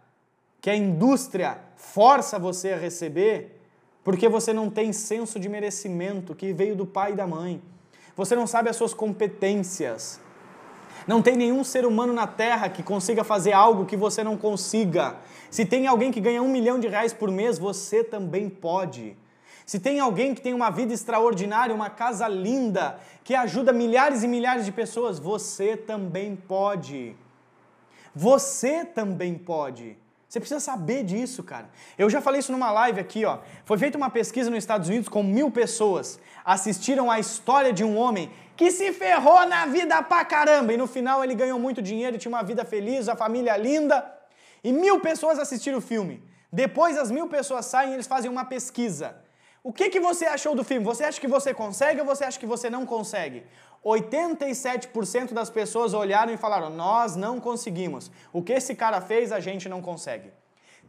que 0.61 0.71
a 0.71 0.77
indústria 0.77 1.59
força 1.77 2.38
você 2.38 2.73
a 2.73 2.79
receber, 2.79 3.61
porque 4.05 4.29
você 4.29 4.53
não 4.53 4.71
tem 4.71 4.92
senso 4.92 5.40
de 5.40 5.49
merecimento 5.49 6.35
que 6.35 6.53
veio 6.53 6.77
do 6.77 6.87
pai 6.87 7.12
e 7.12 7.16
da 7.16 7.27
mãe. 7.27 7.61
Você 8.16 8.37
não 8.37 8.47
sabe 8.47 8.71
as 8.71 8.77
suas 8.77 8.95
competências. 8.95 10.21
Não 11.07 11.21
tem 11.21 11.37
nenhum 11.37 11.65
ser 11.65 11.85
humano 11.85 12.12
na 12.12 12.27
Terra 12.27 12.69
que 12.69 12.83
consiga 12.83 13.25
fazer 13.25 13.53
algo 13.53 13.87
que 13.87 13.97
você 13.97 14.23
não 14.23 14.37
consiga. 14.37 15.17
Se 15.51 15.65
tem 15.65 15.87
alguém 15.87 16.12
que 16.12 16.21
ganha 16.21 16.43
um 16.43 16.51
milhão 16.51 16.79
de 16.79 16.88
reais 16.88 17.12
por 17.12 17.31
mês, 17.31 17.59
você 17.59 18.05
também 18.05 18.49
pode. 18.49 19.17
Se 19.67 19.79
tem 19.79 20.01
alguém 20.01 20.35
que 20.35 20.41
tem 20.41 20.55
uma 20.55 20.71
vida 20.71 20.93
extraordinária, 20.93 21.75
uma 21.75 21.91
casa 21.91 22.27
linda, 22.29 22.99
que 23.25 23.35
ajuda 23.35 23.73
milhares 23.73 24.23
e 24.23 24.29
milhares 24.29 24.65
de 24.65 24.73
pessoas, 24.73 25.19
você 25.19 25.77
também 25.77 26.37
pode. 26.37 27.17
Você 28.15 28.85
também 28.85 29.35
pode. 29.35 29.97
Você 30.33 30.40
precisa 30.40 30.61
saber 30.61 31.05
disso, 31.05 31.42
cara. 31.42 31.68
Eu 31.99 32.09
já 32.09 32.18
falei 32.18 32.40
isso 32.40 32.53
numa 32.53 32.71
live 32.73 32.99
aqui, 32.99 33.23
ó. 33.23 33.40
Foi 33.66 33.77
feita 33.77 33.99
uma 33.99 34.09
pesquisa 34.09 34.49
nos 34.49 34.61
Estados 34.61 34.88
Unidos 34.88 35.07
com 35.07 35.23
mil 35.23 35.51
pessoas. 35.51 36.18
Assistiram 36.42 37.11
a 37.11 37.21
história 37.21 37.71
de 37.71 37.85
um 37.85 37.99
homem 37.99 38.33
que 38.57 38.71
se 38.71 38.95
ferrou 38.95 39.47
na 39.47 39.66
vida 39.66 40.03
pra 40.03 40.25
caramba. 40.25 40.73
E 40.73 40.79
no 40.79 40.87
final 40.87 41.23
ele 41.23 41.35
ganhou 41.35 41.59
muito 41.59 41.83
dinheiro, 41.83 42.16
tinha 42.16 42.33
uma 42.33 42.42
vida 42.42 42.64
feliz, 42.64 43.11
a 43.11 43.14
família 43.14 43.55
linda. 43.59 44.11
E 44.64 44.73
mil 44.73 45.01
pessoas 45.01 45.38
assistiram 45.38 45.77
o 45.77 45.83
filme. 45.83 46.25
Depois 46.51 46.97
as 46.97 47.11
mil 47.11 47.29
pessoas 47.29 47.66
saem 47.66 47.90
e 47.90 47.95
eles 47.97 48.07
fazem 48.07 48.31
uma 48.31 48.47
pesquisa. 48.47 49.14
O 49.62 49.71
que, 49.71 49.90
que 49.90 50.01
você 50.01 50.25
achou 50.25 50.55
do 50.55 50.64
filme? 50.64 50.83
Você 50.87 51.05
acha 51.05 51.21
que 51.21 51.29
você 51.29 51.53
consegue 51.53 52.01
ou 52.01 52.07
você 52.07 52.25
acha 52.25 52.40
que 52.40 52.47
você 52.47 52.71
não 52.71 52.87
consegue? 52.87 53.45
87% 53.85 55.33
das 55.33 55.51
pessoas 55.51 55.92
olharam 55.92 56.33
e 56.33 56.37
falaram: 56.37 56.71
Nós 56.71 57.16
não 57.16 57.40
conseguimos. 57.40 58.11
O 58.33 58.42
que 58.42 58.53
esse 58.53 58.75
cara 58.75 59.01
fez, 59.01 59.33
a 59.33 59.40
gente 59.40 59.68
não 59.68 59.83
consegue. 59.83 60.31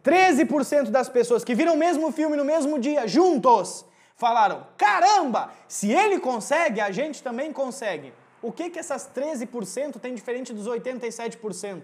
13% 0.04 0.90
das 0.90 1.10
pessoas 1.10 1.44
que 1.44 1.56
viram 1.56 1.74
o 1.74 1.78
mesmo 1.78 2.12
filme 2.12 2.36
no 2.36 2.44
mesmo 2.44 2.78
dia, 2.78 3.08
juntos, 3.08 3.86
falaram: 4.16 4.68
Caramba, 4.78 5.52
se 5.68 5.92
ele 5.92 6.20
consegue, 6.20 6.80
a 6.80 6.92
gente 6.92 7.24
também 7.24 7.52
consegue. 7.52 8.14
O 8.42 8.52
que, 8.52 8.70
que 8.70 8.78
essas 8.78 9.10
13% 9.16 10.00
tem 10.00 10.14
diferente 10.14 10.54
dos 10.54 10.68
87%? 10.68 11.82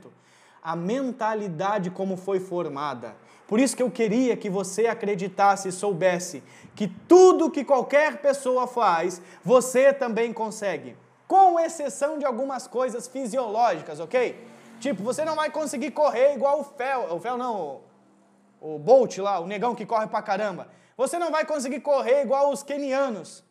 A 0.61 0.75
mentalidade 0.75 1.89
como 1.89 2.17
foi 2.17 2.39
formada. 2.39 3.15
Por 3.47 3.59
isso 3.59 3.75
que 3.75 3.81
eu 3.81 3.89
queria 3.89 4.35
que 4.35 4.49
você 4.49 4.85
acreditasse 4.85 5.69
e 5.69 5.71
soubesse 5.71 6.43
que 6.79 6.87
tudo 6.87 7.51
que 7.51 7.65
qualquer 7.65 8.21
pessoa 8.21 8.65
faz, 8.65 9.21
você 9.43 9.91
também 9.91 10.31
consegue. 10.31 10.95
Com 11.27 11.59
exceção 11.59 12.17
de 12.17 12.23
algumas 12.23 12.67
coisas 12.67 13.05
fisiológicas, 13.05 13.99
ok? 13.99 14.41
Tipo, 14.79 15.03
você 15.03 15.25
não 15.25 15.35
vai 15.35 15.51
conseguir 15.51 15.91
correr 15.91 16.35
igual 16.35 16.61
o 16.61 16.63
Fel, 16.63 17.13
o 17.13 17.19
Fel 17.19 17.37
não, 17.37 17.81
o, 18.61 18.75
o 18.75 18.79
Bolt 18.79 19.17
lá, 19.17 19.41
o 19.41 19.45
negão 19.45 19.75
que 19.75 19.85
corre 19.85 20.07
pra 20.07 20.21
caramba. 20.21 20.69
Você 20.95 21.19
não 21.19 21.31
vai 21.31 21.43
conseguir 21.43 21.81
correr 21.81 22.21
igual 22.21 22.49
os 22.49 22.63
kenianos. 22.63 23.43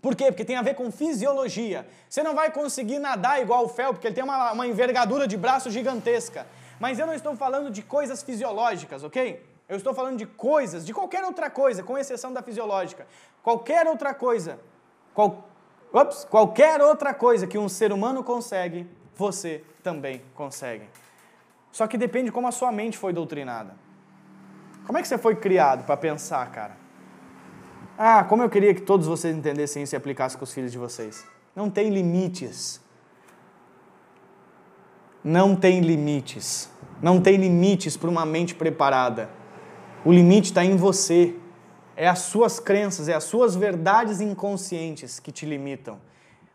Por 0.00 0.14
quê? 0.14 0.26
Porque 0.26 0.44
tem 0.44 0.54
a 0.54 0.62
ver 0.62 0.76
com 0.76 0.92
fisiologia. 0.92 1.84
Você 2.08 2.22
não 2.22 2.36
vai 2.36 2.52
conseguir 2.52 3.00
nadar 3.00 3.42
igual 3.42 3.64
o 3.64 3.68
Fel, 3.68 3.92
porque 3.92 4.06
ele 4.06 4.14
tem 4.14 4.22
uma, 4.22 4.52
uma 4.52 4.64
envergadura 4.68 5.26
de 5.26 5.36
braço 5.36 5.72
gigantesca. 5.72 6.46
Mas 6.78 7.00
eu 7.00 7.06
não 7.08 7.14
estou 7.14 7.34
falando 7.34 7.68
de 7.68 7.82
coisas 7.82 8.22
fisiológicas, 8.22 9.02
ok? 9.02 9.42
Eu 9.68 9.76
estou 9.76 9.94
falando 9.94 10.18
de 10.18 10.26
coisas, 10.26 10.84
de 10.84 10.92
qualquer 10.92 11.24
outra 11.24 11.48
coisa, 11.48 11.82
com 11.82 11.96
exceção 11.96 12.32
da 12.32 12.42
fisiológica. 12.42 13.06
Qualquer 13.42 13.86
outra 13.86 14.12
coisa, 14.12 14.58
qual, 15.14 15.48
ups, 15.92 16.24
qualquer 16.24 16.80
outra 16.82 17.14
coisa 17.14 17.46
que 17.46 17.56
um 17.56 17.68
ser 17.68 17.92
humano 17.92 18.22
consegue, 18.22 18.86
você 19.16 19.64
também 19.82 20.22
consegue. 20.34 20.88
Só 21.72 21.86
que 21.86 21.96
depende 21.96 22.26
de 22.26 22.32
como 22.32 22.46
a 22.46 22.52
sua 22.52 22.70
mente 22.70 22.98
foi 22.98 23.12
doutrinada. 23.12 23.74
Como 24.86 24.98
é 24.98 25.02
que 25.02 25.08
você 25.08 25.16
foi 25.16 25.34
criado 25.34 25.84
para 25.84 25.96
pensar, 25.96 26.50
cara? 26.52 26.76
Ah, 27.96 28.24
como 28.24 28.42
eu 28.42 28.50
queria 28.50 28.74
que 28.74 28.82
todos 28.82 29.06
vocês 29.06 29.34
entendessem 29.34 29.82
isso 29.82 29.94
e 29.94 29.96
aplicassem 29.96 30.38
com 30.38 30.44
os 30.44 30.52
filhos 30.52 30.70
de 30.70 30.78
vocês. 30.78 31.24
Não 31.56 31.70
tem 31.70 31.88
limites 31.88 32.84
não 35.24 35.56
tem 35.56 35.80
limites. 35.80 36.70
Não 37.00 37.18
tem 37.18 37.36
limites 37.36 37.96
para 37.96 38.10
uma 38.10 38.26
mente 38.26 38.54
preparada. 38.54 39.30
O 40.04 40.12
limite 40.12 40.50
está 40.50 40.62
em 40.62 40.76
você. 40.76 41.34
É 41.96 42.06
as 42.06 42.18
suas 42.18 42.60
crenças, 42.60 43.08
é 43.08 43.14
as 43.14 43.24
suas 43.24 43.56
verdades 43.56 44.20
inconscientes 44.20 45.18
que 45.18 45.32
te 45.32 45.46
limitam. 45.46 45.98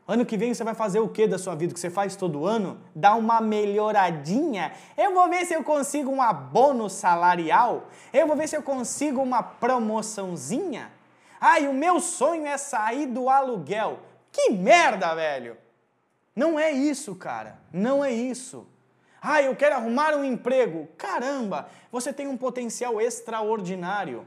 Ano 0.07 0.25
que 0.25 0.37
vem 0.37 0.53
você 0.53 0.63
vai 0.63 0.75
fazer 0.75 0.99
o 0.99 1.07
que 1.07 1.25
da 1.25 1.37
sua 1.37 1.55
vida? 1.55 1.73
Que 1.73 1.79
você 1.79 1.89
faz 1.89 2.15
todo 2.15 2.45
ano? 2.45 2.79
Dar 2.93 3.15
uma 3.15 3.41
melhoradinha? 3.41 4.73
Eu 4.97 5.13
vou 5.13 5.27
ver 5.29 5.45
se 5.45 5.53
eu 5.55 5.63
consigo 5.63 6.11
um 6.11 6.21
abono 6.21 6.89
salarial? 6.89 7.87
Eu 8.13 8.27
vou 8.27 8.35
ver 8.35 8.47
se 8.47 8.55
eu 8.55 8.61
consigo 8.61 9.21
uma 9.21 9.41
promoçãozinha? 9.41 10.91
Ai, 11.41 11.67
o 11.67 11.73
meu 11.73 11.99
sonho 11.99 12.45
é 12.45 12.57
sair 12.57 13.07
do 13.07 13.29
aluguel. 13.29 13.99
Que 14.31 14.51
merda, 14.51 15.15
velho! 15.15 15.57
Não 16.35 16.59
é 16.59 16.71
isso, 16.71 17.15
cara. 17.15 17.59
Não 17.71 18.03
é 18.03 18.11
isso. 18.11 18.67
Ah, 19.21 19.41
eu 19.41 19.55
quero 19.55 19.75
arrumar 19.75 20.15
um 20.15 20.23
emprego. 20.23 20.87
Caramba, 20.97 21.69
você 21.91 22.13
tem 22.13 22.27
um 22.27 22.37
potencial 22.37 23.01
extraordinário. 23.01 24.25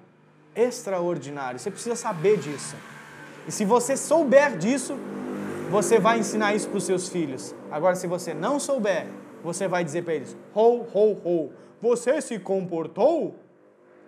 Extraordinário. 0.54 1.58
Você 1.58 1.70
precisa 1.70 1.96
saber 1.96 2.38
disso. 2.38 2.76
E 3.46 3.52
se 3.52 3.64
você 3.64 3.96
souber 3.96 4.56
disso, 4.56 4.96
você 5.70 5.98
vai 5.98 6.18
ensinar 6.18 6.54
isso 6.54 6.68
para 6.68 6.78
os 6.78 6.84
seus 6.84 7.08
filhos. 7.08 7.54
Agora, 7.70 7.96
se 7.96 8.06
você 8.06 8.34
não 8.34 8.60
souber, 8.60 9.06
você 9.42 9.66
vai 9.66 9.82
dizer 9.82 10.04
para 10.04 10.14
eles: 10.14 10.36
ho, 10.54 10.86
ho, 10.92 11.12
ho, 11.24 11.52
você 11.80 12.20
se 12.20 12.38
comportou? 12.38 13.36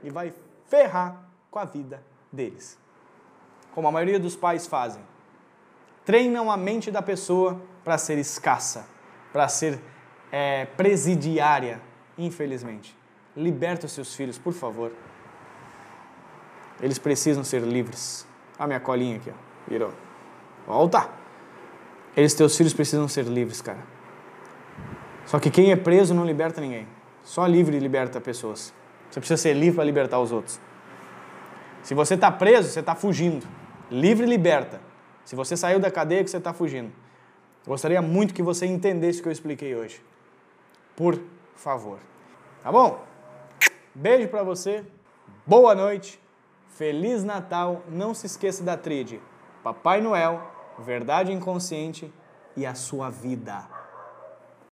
E 0.02 0.10
vai 0.10 0.34
ferrar 0.66 1.30
com 1.50 1.58
a 1.58 1.64
vida 1.64 2.02
deles. 2.30 2.78
Como 3.74 3.88
a 3.88 3.92
maioria 3.92 4.20
dos 4.20 4.36
pais 4.36 4.66
fazem. 4.66 5.02
Treinam 6.04 6.50
a 6.50 6.56
mente 6.56 6.90
da 6.90 7.00
pessoa 7.00 7.60
para 7.82 7.96
ser 7.96 8.18
escassa, 8.18 8.86
para 9.32 9.48
ser 9.48 9.80
é, 10.36 10.64
presidiária, 10.76 11.80
infelizmente. 12.18 12.96
Liberta 13.36 13.86
os 13.86 13.92
seus 13.92 14.16
filhos, 14.16 14.36
por 14.36 14.52
favor. 14.52 14.90
Eles 16.82 16.98
precisam 16.98 17.44
ser 17.44 17.62
livres. 17.62 18.26
A 18.58 18.66
minha 18.66 18.80
colinha 18.80 19.18
aqui, 19.18 19.30
ó. 19.30 19.70
Virou. 19.70 19.92
Volta! 20.66 21.08
Eles, 22.16 22.34
teus 22.34 22.56
filhos, 22.56 22.74
precisam 22.74 23.06
ser 23.06 23.26
livres, 23.26 23.62
cara. 23.62 23.78
Só 25.24 25.38
que 25.38 25.52
quem 25.52 25.70
é 25.70 25.76
preso 25.76 26.12
não 26.12 26.26
liberta 26.26 26.60
ninguém. 26.60 26.88
Só 27.22 27.46
livre 27.46 27.78
liberta 27.78 28.20
pessoas. 28.20 28.74
Você 29.08 29.20
precisa 29.20 29.40
ser 29.40 29.54
livre 29.54 29.76
para 29.76 29.84
libertar 29.84 30.18
os 30.18 30.32
outros. 30.32 30.58
Se 31.84 31.94
você 31.94 32.14
está 32.14 32.32
preso, 32.32 32.70
você 32.70 32.80
está 32.80 32.96
fugindo. 32.96 33.46
Livre 33.88 34.26
liberta. 34.26 34.80
Se 35.24 35.36
você 35.36 35.56
saiu 35.56 35.78
da 35.78 35.92
cadeia, 35.92 36.24
que 36.24 36.30
você 36.30 36.38
está 36.38 36.52
fugindo. 36.52 36.90
Gostaria 37.64 38.02
muito 38.02 38.34
que 38.34 38.42
você 38.42 38.66
entendesse 38.66 39.20
o 39.20 39.22
que 39.22 39.28
eu 39.28 39.32
expliquei 39.32 39.76
hoje. 39.76 40.02
Por 40.96 41.20
favor. 41.56 41.98
Tá 42.62 42.70
bom? 42.70 43.04
Beijo 43.94 44.28
para 44.28 44.42
você. 44.42 44.84
Boa 45.46 45.74
noite. 45.74 46.20
Feliz 46.68 47.22
Natal. 47.22 47.82
Não 47.88 48.14
se 48.14 48.26
esqueça 48.26 48.62
da 48.62 48.76
tríade. 48.76 49.20
Papai 49.62 50.00
Noel, 50.00 50.42
Verdade 50.78 51.32
Inconsciente 51.32 52.12
e 52.56 52.66
a 52.66 52.74
sua 52.74 53.10
vida. 53.10 53.64